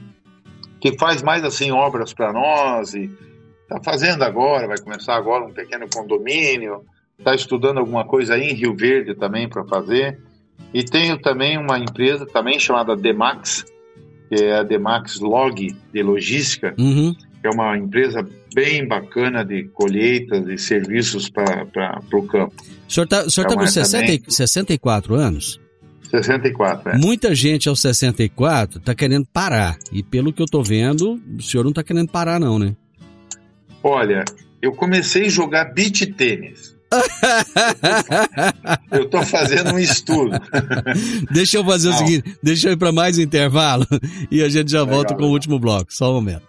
que 0.80 0.98
faz 0.98 1.22
mais 1.22 1.44
assim 1.44 1.72
obras 1.72 2.14
para 2.14 2.34
nós 2.34 2.94
e 2.94 3.10
está 3.62 3.82
fazendo 3.84 4.24
agora, 4.24 4.68
vai 4.68 4.78
começar 4.80 5.16
agora 5.16 5.46
um 5.46 5.54
pequeno 5.54 5.88
condomínio, 5.94 6.84
está 7.18 7.36
estudando 7.36 7.78
alguma 7.80 8.06
coisa 8.06 8.34
aí 8.36 8.50
em 8.50 8.54
Rio 8.54 8.76
Verde 8.76 9.14
também 9.14 9.48
para 9.48 9.64
fazer. 9.66 10.20
E 10.74 10.84
tenho 10.84 11.18
também 11.20 11.58
uma 11.58 11.78
empresa 11.78 12.26
também 12.26 12.60
chamada 12.60 12.96
Demax, 12.96 13.66
que 14.28 14.44
é 14.44 14.58
a 14.58 14.64
Demax 14.64 15.20
Log 15.20 15.76
de 15.94 16.04
logística, 16.04 16.74
Uhum. 16.78 17.16
Que 17.42 17.48
é 17.48 17.50
uma 17.50 17.78
empresa 17.78 18.28
bem 18.54 18.88
bacana 18.88 19.44
de 19.44 19.64
colheitas 19.74 20.48
e 20.48 20.58
serviços 20.58 21.30
para 21.30 21.66
o 22.14 22.24
campo. 22.24 22.54
O 22.88 22.92
senhor 22.92 23.06
está 23.06 23.24
tá 23.24 23.56
com 23.56 23.62
é 23.64 23.68
60, 23.68 24.02
também- 24.06 24.24
e- 24.28 24.34
64 24.34 25.16
anos? 25.16 25.60
64, 26.10 26.92
né? 26.92 27.00
Muita 27.00 27.36
gente 27.36 27.70
aos 27.70 27.82
64 27.82 28.80
tá 28.80 28.96
querendo 28.96 29.28
parar. 29.32 29.78
E 29.92 30.02
pelo 30.02 30.34
que 30.34 30.42
eu 30.42 30.48
tô 30.48 30.64
vendo, 30.64 31.22
o 31.38 31.42
senhor 31.42 31.64
não 31.64 31.72
tá 31.72 31.84
querendo 31.84 32.10
parar, 32.10 32.40
não, 32.40 32.58
né? 32.58 32.76
Olha, 33.84 34.26
eu 34.62 34.72
comecei 34.72 35.28
a 35.28 35.30
jogar 35.30 35.66
beach 35.66 36.06
tênis. 36.08 36.76
Eu 38.92 39.04
estou 39.04 39.24
fazendo 39.24 39.76
um 39.76 39.80
estudo. 39.80 40.32
deixa 41.32 41.58
eu 41.58 41.64
fazer 41.64 41.90
o 41.90 41.92
Não. 41.92 41.98
seguinte, 42.00 42.36
deixa 42.42 42.70
eu 42.70 42.74
ir 42.74 42.78
para 42.78 42.92
mais 42.92 43.20
um 43.20 43.22
intervalo 43.22 43.86
e 44.32 44.42
a 44.42 44.50
gente 44.50 44.72
já 44.72 44.84
volta 44.84 45.14
Legal, 45.14 45.18
com 45.20 45.26
o 45.26 45.30
último 45.32 45.60
bloco. 45.60 45.94
Só 45.94 46.10
um 46.10 46.16
momento. 46.16 46.49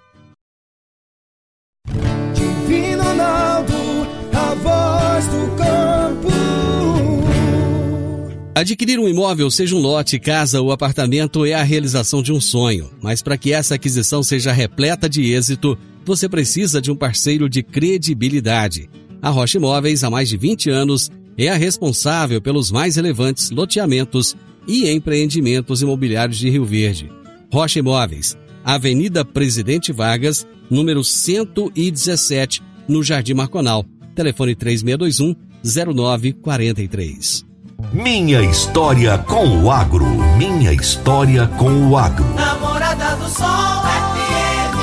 Adquirir 8.61 8.99
um 8.99 9.09
imóvel, 9.09 9.51
seja 9.51 9.75
um 9.75 9.79
lote, 9.79 10.19
casa 10.19 10.61
ou 10.61 10.71
apartamento, 10.71 11.47
é 11.47 11.55
a 11.55 11.63
realização 11.63 12.23
de 12.23 12.31
um 12.31 12.39
sonho. 12.39 12.91
Mas 13.01 13.23
para 13.23 13.39
que 13.39 13.55
essa 13.55 13.77
aquisição 13.77 14.23
seja 14.23 14.53
repleta 14.53 15.09
de 15.09 15.33
êxito, 15.33 15.79
você 16.05 16.29
precisa 16.29 16.79
de 16.79 16.91
um 16.91 16.95
parceiro 16.95 17.49
de 17.49 17.63
credibilidade. 17.63 18.91
A 19.23 19.31
Rocha 19.31 19.57
Imóveis, 19.57 20.05
há 20.05 20.11
mais 20.11 20.29
de 20.29 20.37
20 20.37 20.69
anos, 20.69 21.11
é 21.39 21.49
a 21.49 21.57
responsável 21.57 22.39
pelos 22.39 22.71
mais 22.71 22.97
relevantes 22.97 23.49
loteamentos 23.51 24.37
e 24.69 24.91
empreendimentos 24.91 25.81
imobiliários 25.81 26.37
de 26.37 26.51
Rio 26.51 26.67
Verde. 26.67 27.11
Rocha 27.51 27.79
Imóveis, 27.79 28.37
Avenida 28.63 29.25
Presidente 29.25 29.91
Vargas, 29.91 30.47
número 30.69 31.03
117, 31.03 32.63
no 32.87 33.03
Jardim 33.03 33.33
Marconal. 33.33 33.87
Telefone 34.15 34.55
3621 34.55 35.35
0943. 35.65 37.50
Minha 37.93 38.43
história 38.43 39.17
com 39.19 39.65
o 39.65 39.71
agro. 39.71 40.05
Minha 40.37 40.73
história 40.73 41.47
com 41.47 41.89
o 41.89 41.97
agro. 41.97 42.25
Namorada 42.35 43.17
do 43.17 43.29
Sol 43.29 43.83
FM. 43.83 44.77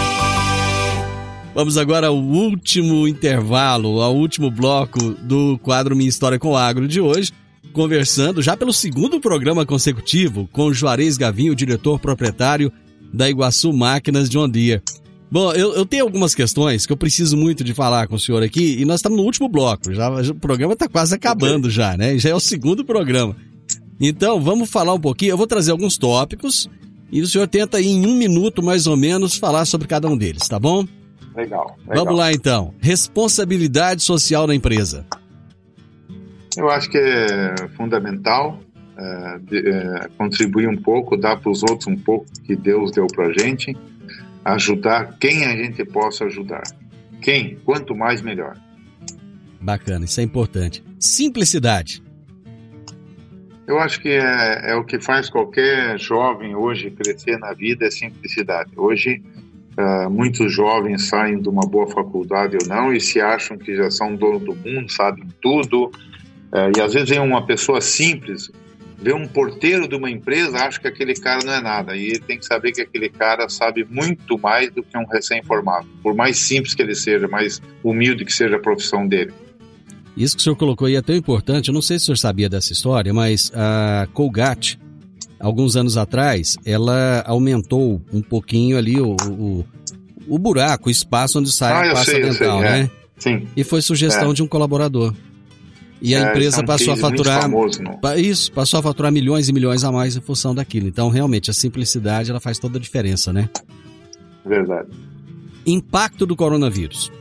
Vamos 1.53 1.77
agora 1.77 2.07
ao 2.07 2.17
último 2.17 3.07
intervalo, 3.07 4.01
ao 4.01 4.15
último 4.15 4.51
bloco 4.51 4.99
do 4.99 5.57
quadro 5.59 5.95
Minha 5.95 6.09
História 6.09 6.37
com 6.37 6.49
o 6.49 6.57
Agro 6.57 6.87
de 6.87 6.99
hoje, 6.99 7.31
conversando 7.71 8.41
já 8.41 8.57
pelo 8.57 8.73
segundo 8.73 9.21
programa 9.21 9.65
consecutivo 9.65 10.49
com 10.51 10.73
Juarez 10.73 11.17
Gavinho, 11.17 11.55
diretor 11.55 11.99
proprietário 11.99 12.71
da 13.13 13.29
Iguaçu 13.29 13.71
Máquinas 13.71 14.29
de 14.29 14.47
Deere. 14.49 14.81
Bom, 15.29 15.51
eu, 15.51 15.73
eu 15.73 15.85
tenho 15.85 16.03
algumas 16.03 16.33
questões 16.33 16.85
que 16.85 16.93
eu 16.93 16.97
preciso 16.97 17.35
muito 17.35 17.63
de 17.63 17.73
falar 17.73 18.07
com 18.07 18.15
o 18.15 18.19
senhor 18.19 18.41
aqui, 18.41 18.79
e 18.79 18.85
nós 18.85 18.97
estamos 18.99 19.17
no 19.17 19.25
último 19.25 19.49
bloco. 19.49 19.93
Já, 19.93 20.09
o 20.09 20.35
programa 20.35 20.73
está 20.73 20.87
quase 20.87 21.13
acabando 21.13 21.69
já, 21.69 21.97
né? 21.97 22.17
Já 22.17 22.29
é 22.29 22.35
o 22.35 22.39
segundo 22.39 22.85
programa. 22.85 23.35
Então, 23.99 24.39
vamos 24.39 24.69
falar 24.69 24.93
um 24.93 24.99
pouquinho. 24.99 25.31
Eu 25.31 25.37
vou 25.37 25.47
trazer 25.47 25.71
alguns 25.71 25.97
tópicos 25.97 26.69
e 27.11 27.21
o 27.21 27.27
senhor 27.27 27.47
tenta 27.47 27.81
em 27.81 28.05
um 28.05 28.15
minuto 28.15 28.63
mais 28.63 28.87
ou 28.87 28.95
menos 28.95 29.37
falar 29.37 29.65
sobre 29.65 29.87
cada 29.87 30.07
um 30.07 30.17
deles, 30.17 30.47
tá 30.47 30.59
bom? 30.59 30.87
Legal. 31.35 31.77
legal. 31.87 32.05
Vamos 32.05 32.17
lá 32.17 32.31
então. 32.31 32.73
Responsabilidade 32.79 34.03
social 34.03 34.47
da 34.47 34.55
empresa. 34.55 35.05
Eu 36.55 36.69
acho 36.69 36.89
que 36.89 36.97
é 36.97 37.67
fundamental 37.75 38.59
é, 38.97 39.39
de, 39.39 39.69
é, 39.69 40.07
contribuir 40.17 40.67
um 40.69 40.77
pouco, 40.77 41.17
dar 41.17 41.37
para 41.37 41.51
os 41.51 41.61
outros 41.63 41.87
um 41.87 41.97
pouco 41.97 42.25
que 42.45 42.55
Deus 42.55 42.91
deu 42.91 43.07
para 43.07 43.27
a 43.27 43.33
gente 43.33 43.75
ajudar 44.53 45.17
quem 45.19 45.45
a 45.45 45.55
gente 45.55 45.83
possa 45.83 46.25
ajudar. 46.25 46.63
Quem? 47.21 47.57
Quanto 47.65 47.95
mais, 47.95 48.21
melhor. 48.21 48.55
Bacana, 49.59 50.05
isso 50.05 50.19
é 50.21 50.23
importante. 50.23 50.83
Simplicidade. 50.99 52.01
Eu 53.67 53.79
acho 53.79 53.99
que 54.01 54.09
é, 54.09 54.71
é, 54.71 54.75
o 54.75 54.85
que 54.85 54.99
faz 55.01 55.29
qualquer 55.29 55.99
jovem 55.99 56.55
hoje 56.55 56.89
crescer 56.89 57.37
na 57.37 57.53
vida 57.53 57.85
é 57.85 57.91
simplicidade. 57.91 58.71
Hoje, 58.77 59.21
uh, 59.77 60.09
muitos 60.09 60.53
jovens 60.53 61.09
saem 61.09 61.41
de 61.41 61.49
uma 61.49 61.67
boa 61.67 61.87
faculdade 61.87 62.57
ou 62.61 62.67
não 62.67 62.93
e 62.93 63.01
se 63.01 63.19
acham 63.19 63.57
que 63.57 63.75
já 63.75 63.91
são 63.91 64.15
dono 64.15 64.39
do 64.39 64.55
mundo, 64.55 64.89
sabem 64.89 65.27
tudo. 65.41 65.87
Uh, 66.53 66.71
e 66.77 66.81
às 66.81 66.93
vezes 66.93 67.09
vem 67.09 67.19
uma 67.19 67.45
pessoa 67.45 67.81
simples 67.81 68.49
vê 68.99 69.13
um 69.13 69.27
porteiro 69.27 69.87
de 69.87 69.95
uma 69.95 70.09
empresa, 70.09 70.57
acha 70.57 70.79
que 70.79 70.87
aquele 70.87 71.13
cara 71.13 71.43
não 71.45 71.53
é 71.53 71.61
nada. 71.61 71.95
E 71.95 72.05
ele 72.05 72.19
tem 72.19 72.37
que 72.37 72.45
saber 72.45 72.71
que 72.71 72.81
aquele 72.81 73.09
cara 73.09 73.47
sabe 73.47 73.85
muito 73.89 74.37
mais 74.39 74.71
do 74.71 74.81
que 74.81 74.97
um 74.97 75.05
recém-formado. 75.05 75.87
Por 76.01 76.15
mais 76.15 76.37
simples 76.39 76.73
que 76.73 76.81
ele 76.81 76.95
seja, 76.95 77.27
mais 77.27 77.61
humilde 77.83 78.25
que 78.25 78.33
seja 78.33 78.55
a 78.55 78.59
profissão 78.59 79.07
dele. 79.07 79.31
Isso 80.15 80.35
que 80.35 80.41
o 80.41 80.43
senhor 80.43 80.55
colocou 80.55 80.87
aí 80.87 80.95
é 80.95 81.01
tão 81.01 81.15
importante. 81.15 81.67
Eu 81.67 81.73
não 81.73 81.81
sei 81.81 81.99
se 81.99 82.03
o 82.03 82.05
senhor 82.07 82.17
sabia 82.17 82.49
dessa 82.49 82.73
história, 82.73 83.13
mas 83.13 83.51
a 83.53 84.07
Colgate, 84.13 84.79
alguns 85.39 85.75
anos 85.75 85.95
atrás, 85.95 86.57
ela 86.65 87.23
aumentou 87.27 88.01
um 88.11 88.21
pouquinho 88.21 88.77
ali 88.79 88.99
o, 88.99 89.15
o, 89.29 89.65
o 90.27 90.39
buraco, 90.39 90.89
o 90.89 90.91
espaço 90.91 91.37
onde 91.37 91.51
sai 91.51 91.71
ah, 91.71 91.91
a 91.91 91.93
pasta 91.93 92.11
sei, 92.11 92.21
dental, 92.23 92.59
sei, 92.59 92.69
né? 92.69 92.89
É. 92.93 93.07
Sim. 93.19 93.47
E 93.55 93.63
foi 93.63 93.81
sugestão 93.81 94.31
É. 94.31 94.33
de 94.33 94.41
um 94.41 94.47
colaborador. 94.47 95.13
E 96.01 96.15
a 96.15 96.19
É, 96.19 96.29
empresa 96.29 96.59
é 96.59 96.63
um 96.63 96.65
passou 96.65 96.93
a 96.93 96.97
faturar. 96.97 97.41
famoso, 97.41 97.81
Isso, 98.17 98.51
passou 98.51 98.79
a 98.79 98.83
faturar 98.83 99.11
milhões 99.11 99.49
e 99.49 99.53
milhões 99.53 99.83
a 99.83 99.91
mais 99.91 100.15
em 100.15 100.21
função 100.21 100.53
daquilo. 100.53 100.87
Então, 100.87 101.09
realmente, 101.09 101.49
a 101.49 101.53
simplicidade 101.53 102.29
ela 102.29 102.39
faz 102.39 102.59
toda 102.59 102.77
a 102.77 102.81
diferença, 102.81 103.33
né? 103.33 103.49
Verdade. 104.45 104.89
Impacto 105.65 106.25
do 106.25 106.35
coronavírus. 106.35 107.11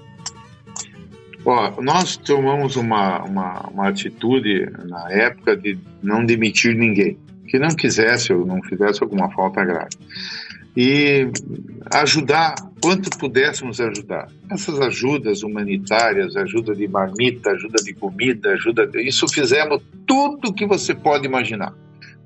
Ó, 1.45 1.81
nós 1.81 2.17
tomamos 2.17 2.77
uma, 2.77 3.23
uma, 3.25 3.61
uma 3.73 3.89
atitude 3.89 4.69
na 4.89 5.11
época 5.13 5.57
de 5.57 5.79
não 6.03 6.25
demitir 6.25 6.75
ninguém. 6.77 7.17
Que 7.49 7.59
não 7.59 7.69
quisesse 7.69 8.33
ou 8.33 8.45
não 8.45 8.61
fizesse 8.65 9.03
alguma 9.03 9.31
falta 9.31 9.65
grave. 9.65 9.91
E 10.77 11.31
ajudar 11.93 12.55
quanto 12.83 13.11
pudéssemos 13.19 13.81
ajudar. 13.81 14.29
Essas 14.51 14.79
ajudas 14.81 15.43
humanitárias, 15.43 16.37
ajuda 16.37 16.75
de 16.75 16.87
marmita, 16.87 17.51
ajuda 17.51 17.83
de 17.83 17.95
comida, 17.95 18.53
ajuda. 18.53 18.87
De... 18.87 19.01
Isso 19.03 19.27
fizemos 19.29 19.83
tudo 20.07 20.53
que 20.53 20.67
você 20.67 20.95
pode 20.95 21.27
imaginar. 21.27 21.73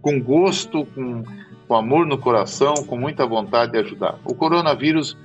Com 0.03 0.21
gosto, 0.21 0.85
com, 0.87 1.23
com 1.69 1.75
amor 1.75 2.07
no 2.07 2.19
coração, 2.19 2.75
com 2.87 2.99
muita 2.99 3.27
vontade 3.27 3.73
de 3.73 3.79
ajudar. 3.79 4.19
O 4.25 4.35
coronavírus 4.35 5.17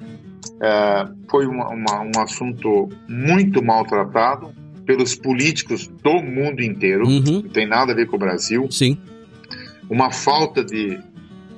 é, 0.62 1.08
foi 1.30 1.48
uma, 1.48 1.70
uma, 1.70 2.02
um 2.02 2.22
assunto 2.22 2.90
muito 3.08 3.64
maltratado 3.64 4.54
pelos 4.86 5.16
políticos 5.16 5.88
do 6.04 6.22
mundo 6.22 6.62
inteiro. 6.62 7.08
Uhum. 7.08 7.42
Não 7.44 7.50
tem 7.50 7.68
nada 7.68 7.92
a 7.92 7.96
ver 7.96 8.06
com 8.06 8.16
o 8.16 8.20
Brasil. 8.20 8.68
Sim. 8.70 8.98
Uma 9.90 10.12
falta 10.12 10.64
de, 10.64 11.00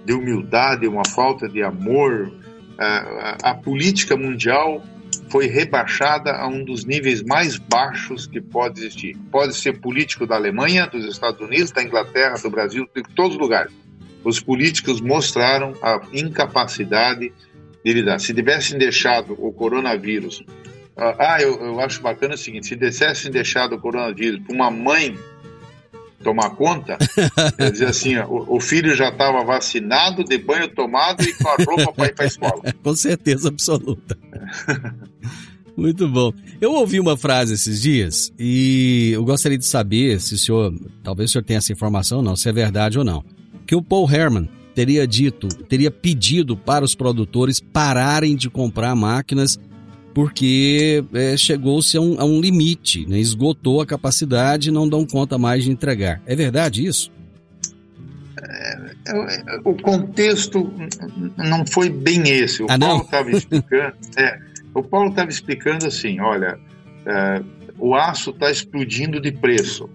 de 0.07 0.13
humildade, 0.13 0.87
uma 0.87 1.03
falta 1.05 1.49
de 1.49 1.61
amor. 1.61 2.31
A, 2.79 2.85
a, 2.85 3.51
a 3.51 3.53
política 3.53 4.15
mundial 4.15 4.81
foi 5.29 5.47
rebaixada 5.47 6.31
a 6.31 6.47
um 6.47 6.63
dos 6.63 6.85
níveis 6.85 7.21
mais 7.21 7.57
baixos 7.57 8.25
que 8.25 8.39
pode 8.39 8.79
existir. 8.79 9.17
Pode 9.29 9.53
ser 9.53 9.81
político 9.81 10.25
da 10.25 10.35
Alemanha, 10.35 10.87
dos 10.87 11.03
Estados 11.03 11.41
Unidos, 11.41 11.71
da 11.71 11.83
Inglaterra, 11.83 12.35
do 12.41 12.49
Brasil, 12.49 12.87
de 12.95 13.03
todos 13.15 13.33
os 13.35 13.41
lugares. 13.41 13.73
Os 14.23 14.39
políticos 14.39 15.01
mostraram 15.01 15.73
a 15.81 15.99
incapacidade 16.13 17.33
de 17.83 17.93
lidar. 17.93 18.19
Se 18.19 18.33
tivessem 18.33 18.77
deixado 18.77 19.35
o 19.37 19.51
coronavírus. 19.51 20.41
Ah, 20.95 21.37
eu, 21.41 21.53
eu 21.61 21.79
acho 21.81 22.01
bacana 22.01 22.35
o 22.35 22.37
seguinte: 22.37 22.67
se 22.67 22.77
tivessem 22.77 23.29
deixado 23.29 23.75
o 23.75 23.79
coronavírus 23.79 24.39
para 24.39 24.55
uma 24.55 24.71
mãe 24.71 25.17
tomar 26.27 26.49
conta, 26.49 26.97
quer 27.57 27.71
dizer 27.71 27.85
assim, 27.85 28.17
ó, 28.17 28.27
o, 28.27 28.57
o 28.57 28.59
filho 28.59 28.93
já 28.93 29.07
estava 29.07 29.45
vacinado, 29.45 30.25
de 30.25 30.37
banho 30.37 30.67
tomado 30.67 31.23
e 31.23 31.33
com 31.33 31.47
a 31.47 31.55
roupa 31.63 31.93
para 31.93 32.07
ir 32.07 32.15
para 32.15 32.25
a 32.25 32.27
escola. 32.27 32.61
Com 32.83 32.93
certeza 32.93 33.47
absoluta. 33.47 34.17
Muito 35.77 36.05
bom. 36.09 36.33
Eu 36.59 36.73
ouvi 36.73 36.99
uma 36.99 37.15
frase 37.15 37.53
esses 37.53 37.81
dias 37.81 38.33
e 38.37 39.11
eu 39.13 39.23
gostaria 39.23 39.57
de 39.57 39.65
saber 39.65 40.19
se 40.19 40.33
o 40.33 40.37
senhor, 40.37 40.73
talvez 41.01 41.29
o 41.29 41.33
senhor 41.33 41.45
tenha 41.45 41.59
essa 41.59 41.71
informação, 41.71 42.21
não, 42.21 42.35
se 42.35 42.49
é 42.49 42.51
verdade 42.51 42.99
ou 42.99 43.05
não. 43.05 43.23
Que 43.65 43.75
o 43.75 43.81
Paul 43.81 44.11
Herman 44.11 44.49
teria 44.75 45.07
dito, 45.07 45.47
teria 45.47 45.89
pedido 45.89 46.57
para 46.57 46.83
os 46.83 46.93
produtores 46.93 47.61
pararem 47.61 48.35
de 48.35 48.49
comprar 48.49 48.93
máquinas 48.95 49.57
porque 50.17 51.05
é, 51.13 51.37
chegou-se 51.37 51.95
a, 51.95 52.01
um, 52.01 52.19
a 52.19 52.25
um, 52.25 52.41
limite, 52.41 53.05
né? 53.05 53.19
esgotou 53.19 53.81
a 53.81 53.85
capacidade 53.85 54.69
e 54.69 54.71
não 54.71 54.89
dão 54.89 55.05
conta 55.05 55.37
mais 55.37 55.63
de 55.63 55.69
entregar. 55.69 56.19
É 56.25 56.35
verdade 56.35 56.83
isso? 56.83 57.11
É, 58.41 59.59
o 59.63 59.75
contexto 59.75 60.73
não 61.37 61.63
foi 61.67 61.91
bem 61.91 62.27
esse. 62.29 62.63
O 62.63 62.65
ah, 62.67 62.79
Paulo 62.79 63.03
estava 63.03 63.29
explicando. 63.29 63.93
é, 64.17 64.39
o 64.73 64.81
Paulo 64.81 65.09
estava 65.11 65.29
explicando 65.29 65.85
assim: 65.85 66.19
olha, 66.19 66.57
é, 67.05 67.43
o 67.77 67.93
aço 67.93 68.31
está 68.31 68.49
explodindo 68.49 69.21
de 69.21 69.31
preço, 69.31 69.87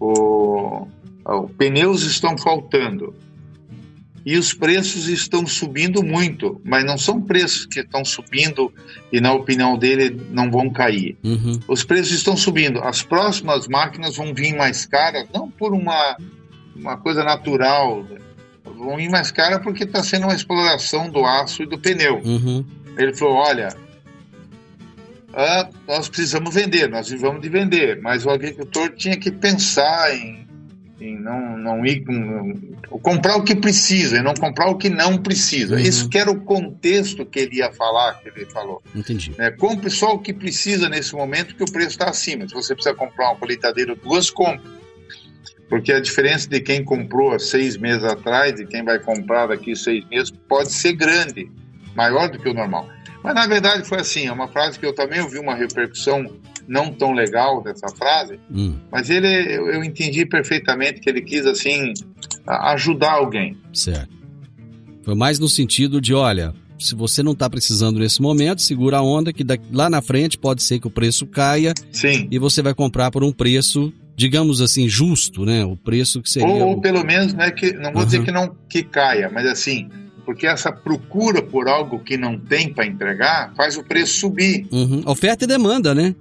o, 0.00 0.88
o, 1.22 1.48
pneus 1.58 2.02
estão 2.02 2.38
faltando 2.38 3.14
e 4.26 4.36
os 4.36 4.52
preços 4.52 5.06
estão 5.06 5.46
subindo 5.46 6.02
muito, 6.02 6.60
mas 6.64 6.84
não 6.84 6.98
são 6.98 7.22
preços 7.22 7.64
que 7.64 7.78
estão 7.78 8.04
subindo 8.04 8.74
e, 9.12 9.20
na 9.20 9.32
opinião 9.32 9.78
dele, 9.78 10.20
não 10.32 10.50
vão 10.50 10.68
cair. 10.68 11.16
Uhum. 11.22 11.60
Os 11.68 11.84
preços 11.84 12.10
estão 12.10 12.36
subindo. 12.36 12.82
As 12.82 13.04
próximas 13.04 13.68
máquinas 13.68 14.16
vão 14.16 14.34
vir 14.34 14.52
mais 14.56 14.84
caras, 14.84 15.28
não 15.32 15.48
por 15.48 15.72
uma, 15.72 16.16
uma 16.74 16.96
coisa 16.96 17.22
natural, 17.22 18.04
vão 18.64 18.96
vir 18.96 19.08
mais 19.08 19.30
caras 19.30 19.62
porque 19.62 19.84
está 19.84 20.02
sendo 20.02 20.24
uma 20.24 20.34
exploração 20.34 21.08
do 21.08 21.24
aço 21.24 21.62
e 21.62 21.66
do 21.66 21.78
pneu. 21.78 22.20
Uhum. 22.24 22.64
Ele 22.98 23.14
falou: 23.14 23.36
olha, 23.36 23.76
ah, 25.32 25.68
nós 25.86 26.08
precisamos 26.08 26.52
vender, 26.52 26.88
nós 26.88 27.08
vamos 27.12 27.40
de 27.40 27.48
vender, 27.48 28.00
mas 28.02 28.26
o 28.26 28.30
agricultor 28.30 28.90
tinha 28.90 29.16
que 29.16 29.30
pensar 29.30 30.12
em 30.16 30.45
em 31.00 31.18
não, 31.18 31.56
não 31.58 31.84
ir 31.84 32.04
com, 32.04 32.54
comprar 33.02 33.36
o 33.36 33.44
que 33.44 33.54
precisa 33.54 34.16
e 34.16 34.22
não 34.22 34.34
comprar 34.34 34.68
o 34.68 34.76
que 34.76 34.88
não 34.88 35.18
precisa. 35.18 35.74
Uhum. 35.74 35.80
Isso 35.80 36.08
que 36.08 36.18
era 36.18 36.30
o 36.30 36.40
contexto 36.40 37.26
que 37.26 37.40
ele 37.40 37.56
ia 37.56 37.72
falar, 37.72 38.14
que 38.20 38.28
ele 38.28 38.46
falou. 38.46 38.82
Entendi. 38.94 39.34
É, 39.38 39.50
compre 39.50 39.90
só 39.90 40.14
o 40.14 40.18
que 40.18 40.32
precisa 40.32 40.88
nesse 40.88 41.14
momento 41.14 41.54
que 41.54 41.62
o 41.62 41.70
preço 41.70 41.90
está 41.90 42.08
acima. 42.08 42.48
Se 42.48 42.54
você 42.54 42.74
precisa 42.74 42.94
comprar 42.94 43.30
uma 43.30 43.36
colheitadeira 43.36 43.92
ou 43.92 43.98
duas, 43.98 44.30
compre. 44.30 44.76
Porque 45.68 45.92
a 45.92 46.00
diferença 46.00 46.48
de 46.48 46.60
quem 46.60 46.82
comprou 46.84 47.32
há 47.32 47.38
seis 47.38 47.76
meses 47.76 48.04
atrás 48.04 48.58
e 48.60 48.66
quem 48.66 48.84
vai 48.84 48.98
comprar 48.98 49.48
daqui 49.48 49.74
seis 49.74 50.04
meses 50.08 50.30
pode 50.30 50.72
ser 50.72 50.92
grande, 50.92 51.50
maior 51.94 52.30
do 52.30 52.38
que 52.38 52.48
o 52.48 52.54
normal. 52.54 52.88
Mas 53.22 53.34
na 53.34 53.46
verdade 53.46 53.86
foi 53.86 53.98
assim, 53.98 54.26
é 54.26 54.32
uma 54.32 54.46
frase 54.46 54.78
que 54.78 54.86
eu 54.86 54.94
também 54.94 55.20
ouvi 55.20 55.38
uma 55.38 55.56
repercussão 55.56 56.24
não 56.68 56.92
tão 56.92 57.12
legal 57.12 57.62
dessa 57.62 57.88
frase, 57.88 58.38
hum. 58.50 58.76
mas 58.90 59.10
ele 59.10 59.26
eu, 59.26 59.68
eu, 59.68 59.84
entendi 59.84 60.26
perfeitamente 60.26 61.00
que 61.00 61.08
ele 61.08 61.22
quis 61.22 61.46
assim 61.46 61.92
ajudar 62.46 63.12
alguém. 63.12 63.56
Certo. 63.72 64.16
Foi 65.02 65.14
mais 65.14 65.38
no 65.38 65.48
sentido 65.48 66.00
de, 66.00 66.12
olha, 66.12 66.52
se 66.78 66.94
você 66.94 67.22
não 67.22 67.32
está 67.32 67.48
precisando 67.48 67.98
nesse 67.98 68.20
momento, 68.20 68.60
segura 68.62 68.98
a 68.98 69.02
onda 69.02 69.32
que 69.32 69.44
daqui, 69.44 69.64
lá 69.72 69.88
na 69.88 70.02
frente 70.02 70.36
pode 70.36 70.62
ser 70.62 70.80
que 70.80 70.86
o 70.86 70.90
preço 70.90 71.26
caia 71.26 71.72
Sim. 71.92 72.28
e 72.30 72.38
você 72.38 72.62
vai 72.62 72.74
comprar 72.74 73.10
por 73.10 73.22
um 73.22 73.32
preço, 73.32 73.92
digamos 74.16 74.60
assim, 74.60 74.88
justo, 74.88 75.44
né? 75.44 75.64
O 75.64 75.76
preço 75.76 76.20
que 76.20 76.28
seria. 76.28 76.48
Ou, 76.48 76.70
ou 76.70 76.80
pelo 76.80 77.04
menos, 77.04 77.32
né, 77.34 77.50
que 77.50 77.72
não 77.72 77.92
vou 77.92 78.00
uhum. 78.00 78.04
dizer 78.06 78.24
que 78.24 78.32
não 78.32 78.54
que 78.68 78.82
caia, 78.82 79.30
mas 79.32 79.46
assim, 79.46 79.88
porque 80.24 80.46
essa 80.46 80.72
procura 80.72 81.40
por 81.40 81.68
algo 81.68 82.00
que 82.00 82.16
não 82.16 82.38
tem 82.38 82.72
para 82.72 82.84
entregar 82.84 83.54
faz 83.56 83.76
o 83.76 83.84
preço 83.84 84.18
subir. 84.18 84.66
Uhum. 84.72 85.02
Oferta 85.06 85.44
e 85.44 85.48
demanda, 85.48 85.94
né? 85.94 86.14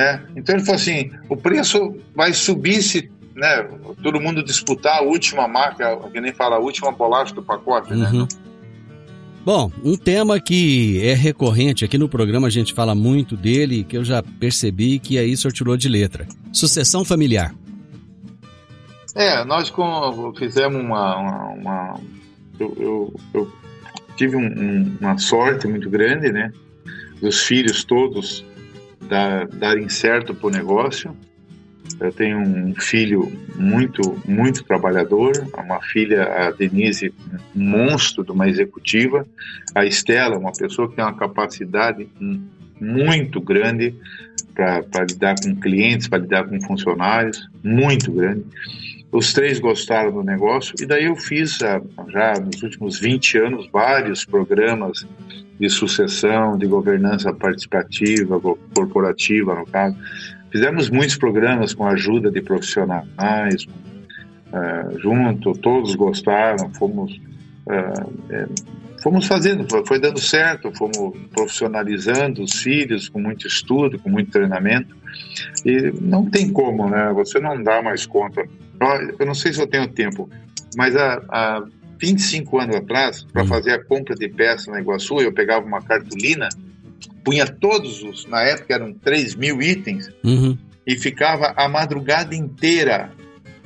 É, 0.00 0.18
então 0.34 0.54
ele 0.54 0.64
falou 0.64 0.76
assim: 0.76 1.10
o 1.28 1.36
preço 1.36 1.94
vai 2.14 2.32
subir 2.32 2.82
se 2.82 3.10
né, 3.36 3.68
todo 4.02 4.18
mundo 4.18 4.42
disputar 4.42 4.98
a 4.98 5.02
última 5.02 5.46
marca, 5.46 5.94
que 6.10 6.20
nem 6.20 6.32
fala, 6.32 6.56
a 6.56 6.58
última 6.58 6.90
bolacha 6.90 7.34
do 7.34 7.42
pacote, 7.42 7.92
uhum. 7.92 8.22
né? 8.22 8.28
Bom, 9.44 9.70
um 9.84 9.96
tema 9.96 10.40
que 10.40 11.00
é 11.02 11.12
recorrente 11.12 11.84
aqui 11.84 11.98
no 11.98 12.08
programa, 12.08 12.46
a 12.46 12.50
gente 12.50 12.72
fala 12.72 12.94
muito 12.94 13.36
dele, 13.36 13.84
que 13.84 13.96
eu 13.96 14.04
já 14.04 14.22
percebi 14.22 14.98
que 14.98 15.18
aí 15.18 15.34
tirou 15.36 15.76
de 15.76 15.88
letra. 15.88 16.26
Sucessão 16.52 17.04
familiar. 17.04 17.54
É, 19.14 19.44
nós 19.44 19.68
com, 19.68 20.32
fizemos 20.38 20.82
uma. 20.82 21.16
uma, 21.16 21.46
uma 21.48 22.00
eu, 22.58 22.76
eu, 22.78 23.20
eu, 23.34 23.52
tive 24.16 24.36
um, 24.36 24.46
um, 24.46 24.96
uma 25.00 25.18
sorte 25.18 25.66
muito 25.66 25.90
grande, 25.90 26.32
né? 26.32 26.52
Dos 27.20 27.42
filhos 27.42 27.84
todos 27.84 28.44
dar, 29.10 29.48
darem 29.48 29.88
certo 29.88 30.34
para 30.34 30.46
o 30.46 30.50
negócio. 30.50 31.14
Eu 31.98 32.12
tenho 32.12 32.38
um 32.38 32.74
filho 32.76 33.30
muito, 33.56 34.16
muito 34.24 34.62
trabalhador, 34.64 35.32
uma 35.58 35.82
filha, 35.82 36.22
a 36.22 36.50
Denise, 36.52 37.12
um 37.54 37.62
monstro 37.62 38.24
de 38.24 38.30
uma 38.30 38.48
executiva, 38.48 39.26
a 39.74 39.84
Estela, 39.84 40.38
uma 40.38 40.52
pessoa 40.52 40.88
que 40.88 40.94
tem 40.94 41.04
uma 41.04 41.16
capacidade 41.16 42.08
muito 42.80 43.40
grande 43.40 43.94
para 44.54 45.04
lidar 45.04 45.34
com 45.42 45.54
clientes, 45.56 46.06
para 46.06 46.20
lidar 46.20 46.48
com 46.48 46.60
funcionários, 46.60 47.48
muito 47.62 48.12
grande. 48.12 48.44
Os 49.10 49.32
três 49.32 49.58
gostaram 49.58 50.12
do 50.12 50.22
negócio 50.22 50.74
e 50.80 50.86
daí 50.86 51.06
eu 51.06 51.16
fiz 51.16 51.60
ah, 51.62 51.82
já 52.08 52.34
nos 52.34 52.62
últimos 52.62 53.00
20 53.00 53.38
anos 53.38 53.68
vários 53.72 54.24
programas 54.24 55.04
de 55.60 55.68
sucessão, 55.68 56.56
de 56.56 56.66
governança 56.66 57.32
participativa, 57.34 58.40
corporativa, 58.74 59.54
no 59.54 59.66
caso. 59.66 59.94
Fizemos 60.50 60.88
muitos 60.88 61.16
programas 61.16 61.74
com 61.74 61.84
a 61.84 61.90
ajuda 61.90 62.30
de 62.30 62.40
profissionais 62.40 63.66
uh, 63.66 64.98
junto, 64.98 65.52
todos 65.52 65.94
gostaram, 65.94 66.72
fomos, 66.74 67.12
uh, 67.66 68.12
é, 68.30 68.46
fomos 69.02 69.26
fazendo, 69.26 69.66
foi 69.86 70.00
dando 70.00 70.18
certo, 70.18 70.72
fomos 70.76 71.16
profissionalizando 71.32 72.42
os 72.42 72.54
filhos 72.54 73.10
com 73.10 73.20
muito 73.20 73.46
estudo, 73.46 73.98
com 73.98 74.08
muito 74.08 74.30
treinamento. 74.30 74.96
E 75.64 75.92
não 76.00 76.24
tem 76.24 76.50
como, 76.50 76.88
né? 76.88 77.12
Você 77.12 77.38
não 77.38 77.62
dá 77.62 77.82
mais 77.82 78.06
conta. 78.06 78.44
Eu 79.18 79.26
não 79.26 79.34
sei 79.34 79.52
se 79.52 79.60
eu 79.60 79.66
tenho 79.66 79.86
tempo, 79.88 80.28
mas 80.74 80.96
a, 80.96 81.22
a 81.28 81.62
25 82.00 82.58
anos 82.58 82.76
atrás, 82.76 83.24
para 83.24 83.42
uhum. 83.42 83.48
fazer 83.48 83.72
a 83.72 83.84
compra 83.84 84.14
de 84.14 84.28
peças 84.28 84.66
na 84.66 84.80
Iguaçu, 84.80 85.20
eu 85.20 85.32
pegava 85.32 85.66
uma 85.66 85.82
cartolina, 85.82 86.48
punha 87.22 87.46
todos 87.46 88.02
os, 88.02 88.26
na 88.26 88.42
época 88.42 88.74
eram 88.74 88.92
3 88.92 89.34
mil 89.34 89.60
itens, 89.60 90.10
uhum. 90.24 90.56
e 90.86 90.96
ficava 90.96 91.52
a 91.56 91.68
madrugada 91.68 92.34
inteira 92.34 93.10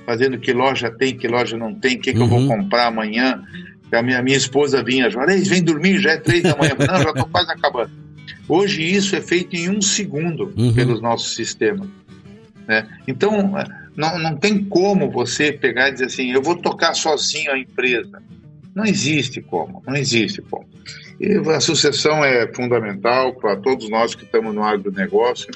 fazendo 0.05 0.39
que 0.39 0.53
loja 0.53 0.91
tem, 0.91 1.16
que 1.16 1.26
loja 1.26 1.57
não 1.57 1.74
tem, 1.74 1.97
o 1.97 2.01
que, 2.01 2.12
que 2.12 2.20
eu 2.20 2.26
vou 2.26 2.41
uhum. 2.41 2.49
comprar 2.49 2.89
amanhã. 2.89 3.43
A 3.93 4.03
minha, 4.03 4.20
minha 4.22 4.37
esposa 4.37 4.82
vinha, 4.82 5.09
Juarez, 5.09 5.47
vem 5.47 5.62
dormir, 5.62 5.99
já 5.99 6.12
é 6.12 6.16
três 6.16 6.43
da 6.43 6.57
manhã. 6.57 6.74
não, 6.78 7.03
já 7.03 7.11
estou 7.11 7.26
quase 7.26 7.51
acabando. 7.53 7.91
Hoje 8.49 8.82
isso 8.82 9.14
é 9.14 9.20
feito 9.20 9.55
em 9.55 9.70
um 9.70 9.80
segundo 9.80 10.53
uhum. 10.57 10.74
pelos 10.74 11.01
nossos 11.01 11.35
sistemas. 11.35 11.89
Né? 12.66 12.87
Então, 13.07 13.57
não, 13.97 14.18
não 14.18 14.36
tem 14.36 14.64
como 14.64 15.11
você 15.11 15.53
pegar 15.53 15.88
e 15.88 15.92
dizer 15.92 16.07
assim, 16.07 16.32
eu 16.32 16.42
vou 16.42 16.57
tocar 16.57 16.95
sozinho 16.95 17.53
a 17.53 17.59
empresa. 17.59 18.22
Não 18.74 18.84
existe 18.84 19.40
como, 19.40 19.82
não 19.86 19.95
existe 19.95 20.42
como. 20.42 20.66
E 21.20 21.36
a 21.51 21.61
sucessão 21.61 22.24
é 22.24 22.53
fundamental 22.53 23.34
para 23.34 23.57
todos 23.57 23.88
nós 23.88 24.14
que 24.14 24.24
estamos 24.24 24.53
no 24.55 24.64
agronegócio. 24.64 25.53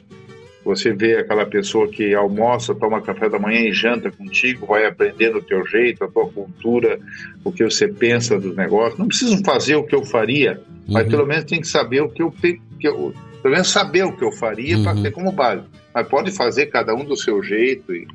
Você 0.65 0.93
vê 0.93 1.17
aquela 1.17 1.47
pessoa 1.47 1.89
que 1.89 2.15
almoça, 2.15 2.75
toma 2.75 3.01
café 3.01 3.29
da 3.29 3.39
manhã 3.39 3.61
e 3.61 3.73
janta 3.73 4.11
contigo, 4.11 4.67
vai 4.67 4.87
aprendendo 4.87 5.39
o 5.39 5.43
teu 5.43 5.67
jeito, 5.67 6.05
a 6.05 6.09
tua 6.09 6.29
cultura, 6.29 7.01
o 7.43 7.51
que 7.51 7.65
você 7.65 7.89
pensa 7.89 8.39
dos 8.39 8.55
negócios. 8.55 8.99
Não 8.99 9.09
precisam 9.09 9.43
fazer 9.43 9.77
o 9.77 9.85
que 9.85 9.95
eu 9.95 10.05
faria, 10.05 10.61
uhum. 10.87 10.95
mas 10.95 11.09
pelo 11.09 11.27
menos 11.27 11.45
tem 11.45 11.61
que 11.61 11.67
saber 11.67 12.03
o 12.03 12.09
que 12.09 12.23
eu, 12.23 12.31
que 12.31 12.87
eu 12.87 13.15
pelo 13.43 13.55
menos 13.55 13.71
saber 13.71 14.05
o 14.05 14.17
que 14.17 14.25
eu 14.25 14.33
faria 14.33 14.77
uhum. 14.77 14.85
para 14.85 15.03
ter 15.03 15.11
como 15.11 15.33
base. 15.33 15.63
Mas 15.95 16.07
pode 16.07 16.31
fazer 16.33 16.67
cada 16.67 16.95
um 16.95 17.05
do 17.05 17.17
seu 17.17 17.43
jeito 17.43 17.95
e 17.95 18.07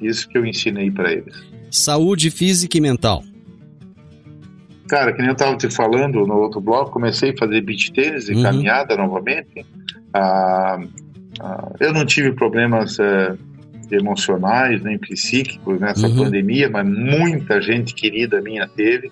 isso 0.00 0.28
que 0.28 0.36
eu 0.36 0.44
ensinei 0.44 0.90
para 0.90 1.12
eles. 1.12 1.34
Saúde 1.70 2.30
física 2.30 2.76
e 2.76 2.80
mental. 2.80 3.22
Cara, 4.88 5.12
que 5.12 5.18
nem 5.18 5.28
eu 5.28 5.32
estava 5.32 5.56
te 5.56 5.68
falando 5.68 6.26
no 6.26 6.34
outro 6.34 6.60
bloco, 6.60 6.92
comecei 6.92 7.30
a 7.30 7.36
fazer 7.36 7.60
beach 7.60 7.92
tênis 7.92 8.28
e 8.28 8.34
uhum. 8.34 8.42
caminhada 8.42 8.96
novamente. 8.96 9.66
Ah, 10.14 10.78
ah, 11.40 11.72
eu 11.80 11.92
não 11.92 12.04
tive 12.06 12.32
problemas 12.32 12.98
é, 12.98 13.36
emocionais 13.90 14.82
nem 14.82 14.98
psíquicos 14.98 15.80
nessa 15.80 16.06
uhum. 16.06 16.16
pandemia, 16.16 16.70
mas 16.70 16.86
muita 16.86 17.60
gente 17.60 17.94
querida 17.94 18.40
minha 18.40 18.68
teve. 18.68 19.10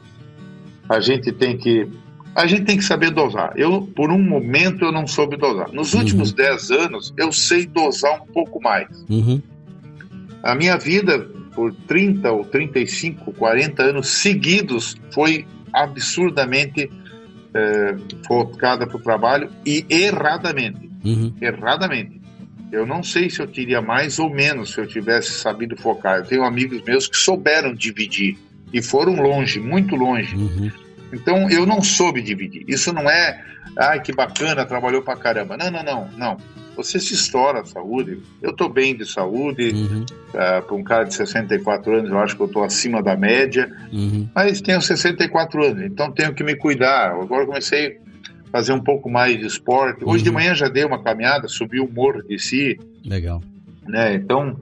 A 0.89 1.01
gente 1.01 1.32
tem 1.32 1.57
que 1.57 1.89
a 2.35 2.47
gente 2.47 2.64
tem 2.64 2.76
que 2.76 2.85
saber 2.85 3.11
dosar. 3.12 3.53
Eu, 3.55 3.82
por 3.82 4.11
um 4.11 4.20
momento, 4.20 4.85
eu 4.85 4.91
não 4.91 5.07
soube 5.07 5.37
dosar. 5.37 5.72
Nos 5.72 5.95
últimos 5.95 6.30
uhum. 6.30 6.37
10 6.37 6.70
anos, 6.72 7.14
eu 7.16 7.32
sei 7.32 7.64
dosar 7.64 8.22
um 8.22 8.26
pouco 8.26 8.61
mais. 8.61 8.89
Uhum. 9.09 9.41
A 10.45 10.55
minha 10.55 10.76
vida, 10.76 11.18
por 11.55 11.74
30 11.74 12.30
ou 12.30 12.45
35, 12.45 13.32
40 13.32 13.82
anos 13.82 14.09
seguidos, 14.09 14.95
foi 15.11 15.47
absurdamente 15.72 16.90
é, 17.55 17.97
focada 18.26 18.86
para 18.86 18.97
o 18.97 19.01
trabalho 19.01 19.51
e 19.64 19.86
erradamente. 19.88 20.90
Uhum. 21.03 21.34
Erradamente. 21.40 22.20
Eu 22.70 22.86
não 22.86 23.03
sei 23.03 23.30
se 23.30 23.40
eu 23.40 23.47
teria 23.47 23.80
mais 23.80 24.18
ou 24.18 24.28
menos 24.28 24.72
se 24.74 24.80
eu 24.80 24.86
tivesse 24.86 25.32
sabido 25.32 25.76
focar. 25.76 26.18
Eu 26.18 26.24
tenho 26.24 26.45
amigos 26.45 26.82
meus 26.82 27.09
que 27.09 27.16
souberam 27.16 27.72
dividir 27.72 28.36
e 28.72 28.82
foram 28.82 29.14
longe, 29.14 29.59
muito 29.59 29.97
longe. 29.97 30.36
Uhum. 30.36 30.70
Então 31.11 31.49
eu 31.49 31.64
não 31.64 31.82
soube 31.82 32.20
dividir. 32.20 32.64
Isso 32.68 32.92
não 32.92 33.09
é, 33.09 33.42
ai 33.78 34.03
que 34.03 34.12
bacana, 34.12 34.66
trabalhou 34.66 35.01
pra 35.01 35.16
caramba. 35.16 35.57
Não, 35.57 35.70
não, 35.70 35.82
não, 35.82 36.09
não. 36.18 36.36
Você 36.77 36.99
se 36.99 37.14
estoura 37.14 37.61
a 37.61 37.64
saúde. 37.64 38.20
Eu 38.43 38.51
estou 38.51 38.68
bem 38.68 38.97
de 38.97 39.11
saúde. 39.11 39.70
Uhum. 39.70 40.01
Uh, 40.01 40.39
ah, 40.39 40.62
Para 40.62 40.77
um 40.77 40.83
cara 40.83 41.05
de 41.05 41.14
64 41.14 41.97
anos, 41.97 42.11
eu 42.11 42.18
acho 42.18 42.37
que 42.37 42.43
eu 42.43 42.47
estou 42.47 42.64
acima 42.64 43.03
da 43.03 43.16
média. 43.16 43.70
Uhum. 43.93 44.29
Mas 44.35 44.61
tenho 44.61 44.81
64 44.81 45.64
anos, 45.64 45.83
então 45.85 46.11
tenho 46.12 46.35
que 46.35 46.43
me 46.43 46.57
cuidar. 46.57 47.12
Agora 47.12 47.47
comecei 47.47 47.99
a 48.49 48.51
fazer 48.51 48.72
um 48.72 48.83
pouco 48.83 49.11
mais 49.11 49.39
de 49.39 49.47
esporte. 49.47 50.05
Hoje 50.05 50.18
uhum. 50.18 50.25
de 50.25 50.31
manhã 50.31 50.55
já 50.55 50.68
dei 50.68 50.85
uma 50.85 51.03
caminhada, 51.03 51.49
subi 51.49 51.81
o 51.81 51.91
morro 51.91 52.22
de 52.22 52.39
si. 52.39 52.79
Legal. 53.05 53.43
Né? 53.87 54.14
Então, 54.14 54.57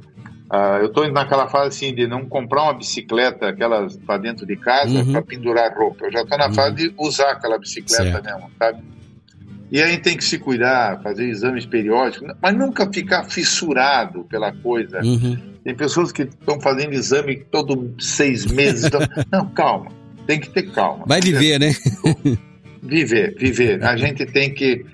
Uh, 0.52 0.82
eu 0.82 0.88
estou 0.88 1.10
naquela 1.10 1.48
fase 1.48 1.68
assim 1.68 1.94
de 1.94 2.06
não 2.06 2.26
comprar 2.26 2.64
uma 2.64 2.74
bicicleta, 2.74 3.48
aquelas 3.48 3.96
para 3.96 4.18
dentro 4.18 4.44
de 4.44 4.54
casa, 4.54 4.98
uhum. 4.98 5.10
para 5.10 5.22
pendurar 5.22 5.74
roupa. 5.74 6.04
Eu 6.04 6.12
já 6.12 6.20
estou 6.20 6.36
na 6.36 6.48
uhum. 6.48 6.52
fase 6.52 6.74
de 6.74 6.94
usar 6.98 7.30
aquela 7.30 7.58
bicicleta 7.58 8.02
certo. 8.02 8.22
mesmo, 8.22 8.50
sabe? 8.58 8.82
E 9.72 9.80
aí 9.80 9.96
tem 9.96 10.18
que 10.18 10.22
se 10.22 10.38
cuidar, 10.38 11.02
fazer 11.02 11.26
exames 11.26 11.64
periódicos, 11.64 12.30
mas 12.42 12.54
nunca 12.54 12.92
ficar 12.92 13.24
fissurado 13.24 14.22
pela 14.24 14.52
coisa. 14.52 15.00
Uhum. 15.00 15.34
Tem 15.64 15.74
pessoas 15.74 16.12
que 16.12 16.24
estão 16.24 16.60
fazendo 16.60 16.92
exame 16.92 17.36
todo 17.50 17.94
seis 17.98 18.44
meses. 18.44 18.84
Então... 18.84 19.00
não, 19.32 19.46
calma. 19.46 19.90
Tem 20.26 20.38
que 20.38 20.50
ter 20.50 20.70
calma. 20.72 21.06
Vai 21.06 21.22
viver, 21.22 21.58
né? 21.58 21.72
viver, 22.84 23.34
viver. 23.38 23.82
A 23.82 23.96
gente 23.96 24.26
tem 24.26 24.52
que 24.52 24.84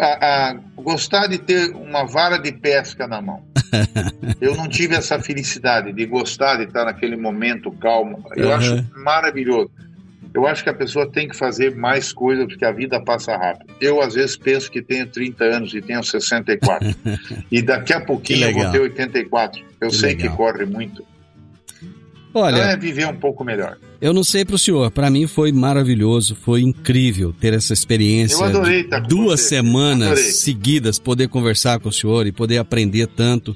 a, 0.00 0.50
a, 0.50 0.54
gostar 0.74 1.28
de 1.28 1.38
ter 1.38 1.70
uma 1.70 2.04
vara 2.04 2.36
de 2.36 2.50
pesca 2.50 3.06
na 3.06 3.22
mão. 3.22 3.44
Eu 4.40 4.56
não 4.56 4.66
tive 4.66 4.96
essa 4.96 5.20
felicidade 5.20 5.92
de 5.92 6.04
gostar 6.04 6.56
de 6.56 6.64
estar 6.64 6.84
naquele 6.84 7.16
momento 7.16 7.70
calmo. 7.70 8.24
Eu 8.34 8.48
uhum. 8.48 8.54
acho 8.54 8.86
maravilhoso. 8.96 9.70
Eu 10.32 10.46
acho 10.46 10.62
que 10.62 10.70
a 10.70 10.74
pessoa 10.74 11.10
tem 11.10 11.28
que 11.28 11.36
fazer 11.36 11.74
mais 11.74 12.12
coisas 12.12 12.46
porque 12.46 12.64
a 12.64 12.70
vida 12.70 13.02
passa 13.02 13.36
rápido. 13.36 13.74
Eu, 13.80 14.00
às 14.00 14.14
vezes, 14.14 14.36
penso 14.36 14.70
que 14.70 14.80
tenho 14.80 15.06
30 15.06 15.44
anos 15.44 15.74
e 15.74 15.82
tenho 15.82 16.02
64. 16.02 16.94
e 17.50 17.60
daqui 17.60 17.92
a 17.92 18.00
pouquinho 18.00 18.46
eu 18.46 18.54
vou 18.54 18.70
ter 18.70 18.80
84. 18.80 19.62
Eu 19.80 19.88
que 19.88 19.96
sei 19.96 20.10
legal. 20.10 20.30
que 20.30 20.36
corre 20.36 20.64
muito. 20.64 21.04
Olha, 22.32 22.56
então 22.56 22.68
é 22.70 22.76
viver 22.76 23.08
um 23.08 23.16
pouco 23.16 23.42
melhor. 23.42 23.76
Eu 24.00 24.14
não 24.14 24.22
sei 24.22 24.44
para 24.44 24.54
o 24.54 24.58
senhor, 24.58 24.90
para 24.90 25.10
mim 25.10 25.26
foi 25.26 25.52
maravilhoso, 25.52 26.34
foi 26.34 26.62
incrível 26.62 27.34
ter 27.38 27.52
essa 27.52 27.72
experiência. 27.72 28.36
Eu 28.36 28.44
adorei 28.44 28.80
estar 28.82 29.02
com 29.02 29.08
Duas 29.08 29.40
você. 29.40 29.56
semanas 29.56 30.20
seguidas 30.36 30.98
poder 30.98 31.28
conversar 31.28 31.80
com 31.80 31.88
o 31.88 31.92
senhor 31.92 32.26
e 32.26 32.32
poder 32.32 32.58
aprender 32.58 33.08
tanto 33.08 33.54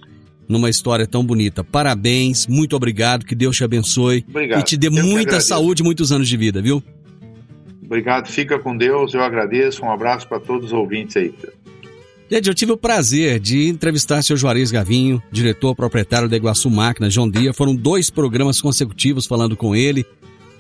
numa 0.49 0.71
história 0.71 1.07
tão 1.07 1.25
bonita. 1.25 1.65
Parabéns, 1.65 2.47
muito 2.47 2.77
obrigado, 2.77 3.25
que 3.25 3.35
Deus 3.35 3.57
te 3.57 3.65
abençoe 3.65 4.25
obrigado. 4.29 4.61
e 4.61 4.63
te 4.63 4.77
dê 4.77 4.89
eu 4.89 4.93
muita 4.93 5.41
saúde 5.41 5.83
e 5.83 5.85
muitos 5.85 6.13
anos 6.13 6.29
de 6.29 6.37
vida, 6.37 6.61
viu? 6.61 6.83
Obrigado, 7.85 8.29
fica 8.29 8.59
com 8.59 8.77
Deus, 8.77 9.15
eu 9.15 9.23
agradeço, 9.23 9.85
um 9.85 9.91
abraço 9.91 10.27
para 10.27 10.41
todos 10.41 10.67
os 10.67 10.73
ouvintes 10.73 11.17
aí. 11.17 11.35
Gente, 12.31 12.49
eu 12.49 12.55
tive 12.55 12.73
o 12.73 12.77
prazer 12.77 13.39
de 13.39 13.69
entrevistar 13.69 14.23
seu 14.23 14.37
Juarez 14.37 14.71
Gavinho, 14.71 15.23
diretor 15.31 15.75
proprietário 15.75 16.29
da 16.29 16.37
Iguaçu 16.37 16.71
Máquina, 16.71 17.11
João 17.11 17.31
Dia. 17.31 17.53
Foram 17.53 17.77
dois 17.77 18.09
programas 18.09 18.61
consecutivos 18.61 19.27
falando 19.27 19.57
com 19.57 19.77
ele 19.77 20.07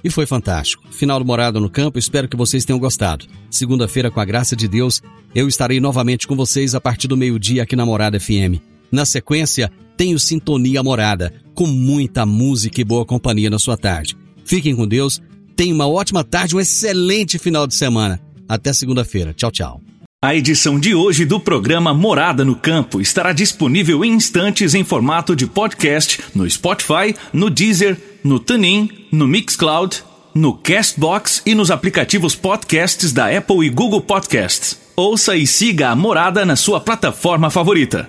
e 0.05 0.11
foi 0.11 0.26
fantástico. 0.26 0.85
Final 0.91 1.18
do 1.18 1.24
Morada 1.24 1.59
no 1.59 1.70
Campo, 1.70 1.99
espero 1.99 2.28
que 2.28 2.37
vocês 2.37 2.66
tenham 2.66 2.78
gostado. 2.78 3.24
Segunda-feira, 3.51 4.11
com 4.11 4.20
a 4.20 4.24
graça 4.24 4.55
de 4.55 4.68
Deus, 4.68 5.03
eu 5.35 5.49
estarei 5.49 5.80
novamente 5.80 6.26
com 6.26 6.37
vocês 6.37 6.74
a 6.74 6.80
partir 6.80 7.09
do 7.09 7.16
meio-dia 7.16 7.62
aqui 7.62 7.74
na 7.74 7.87
Morada 7.87 8.20
FM. 8.20 8.74
Na 8.91 9.05
sequência, 9.05 9.70
tenho 9.97 10.18
Sintonia 10.18 10.82
Morada, 10.82 11.32
com 11.55 11.66
muita 11.66 12.26
música 12.26 12.80
e 12.80 12.85
boa 12.85 13.05
companhia 13.05 13.51
na 13.51 13.59
sua 13.59 13.76
tarde. 13.76 14.16
Fiquem 14.45 14.74
com 14.74 14.87
Deus 14.87 15.20
Tenha 15.57 15.74
uma 15.74 15.87
ótima 15.87 16.24
tarde, 16.24 16.57
um 16.57 16.61
excelente 16.61 17.39
final 17.39 17.66
de 17.66 17.74
semana. 17.74 18.20
Até 18.49 18.72
segunda-feira. 18.72 19.32
Tchau, 19.32 19.51
tchau. 19.51 19.80
A 20.22 20.35
edição 20.35 20.80
de 20.80 20.95
hoje 20.95 21.24
do 21.24 21.39
programa 21.39 21.93
Morada 21.93 22.45
no 22.45 22.57
Campo 22.57 23.01
estará 23.01 23.32
disponível 23.32 24.05
em 24.05 24.12
instantes 24.12 24.74
em 24.74 24.82
formato 24.82 25.37
de 25.37 25.47
podcast 25.47 26.20
no 26.35 26.49
Spotify, 26.49 27.14
no 27.32 27.51
Deezer, 27.51 27.99
no 28.24 28.41
TuneIn, 28.41 28.89
no 29.12 29.28
Mixcloud, 29.28 30.03
no 30.35 30.55
Castbox 30.55 31.43
e 31.45 31.55
nos 31.55 31.70
aplicativos 31.70 32.35
podcasts 32.35 33.12
da 33.12 33.37
Apple 33.37 33.66
e 33.66 33.70
Google 33.70 34.01
Podcasts. 34.01 34.78
Ouça 34.97 35.37
e 35.37 35.47
siga 35.47 35.91
a 35.91 35.97
Morada 35.97 36.45
na 36.45 36.57
sua 36.57 36.80
plataforma 36.80 37.51
favorita. 37.51 38.09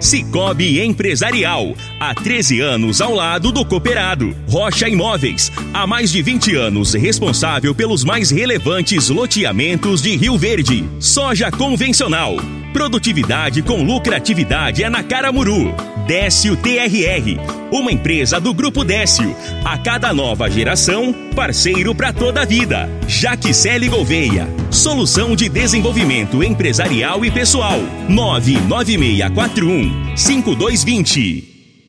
Cicobi 0.00 0.80
Empresarial, 0.80 1.74
há 2.00 2.14
13 2.14 2.60
anos 2.60 3.02
ao 3.02 3.14
lado 3.14 3.52
do 3.52 3.64
cooperado. 3.66 4.34
Rocha 4.48 4.88
Imóveis, 4.88 5.52
há 5.74 5.86
mais 5.86 6.10
de 6.10 6.22
20 6.22 6.56
anos 6.56 6.94
responsável 6.94 7.74
pelos 7.74 8.02
mais 8.02 8.30
relevantes 8.30 9.10
loteamentos 9.10 10.00
de 10.00 10.16
Rio 10.16 10.38
Verde. 10.38 10.88
Soja 10.98 11.50
convencional, 11.50 12.36
produtividade 12.72 13.62
com 13.62 13.82
lucratividade 13.82 14.82
é 14.82 14.90
na 14.90 15.02
Caramuru. 15.02 15.74
Décio 16.06 16.56
TRR, 16.56 17.38
uma 17.70 17.92
empresa 17.92 18.40
do 18.40 18.54
Grupo 18.54 18.84
Décio. 18.84 19.34
A 19.64 19.78
cada 19.78 20.12
nova 20.12 20.50
geração, 20.50 21.12
parceiro 21.34 21.94
para 21.94 22.12
toda 22.12 22.42
a 22.42 22.44
vida. 22.44 22.88
Jaquicele 23.06 23.88
Gouveia, 23.88 24.48
solução 24.70 25.36
de 25.36 25.48
desenvolvimento 25.48 26.42
empresarial 26.42 27.24
e 27.24 27.30
pessoal. 27.30 27.78
99641 28.08 30.16
5220. 30.16 31.59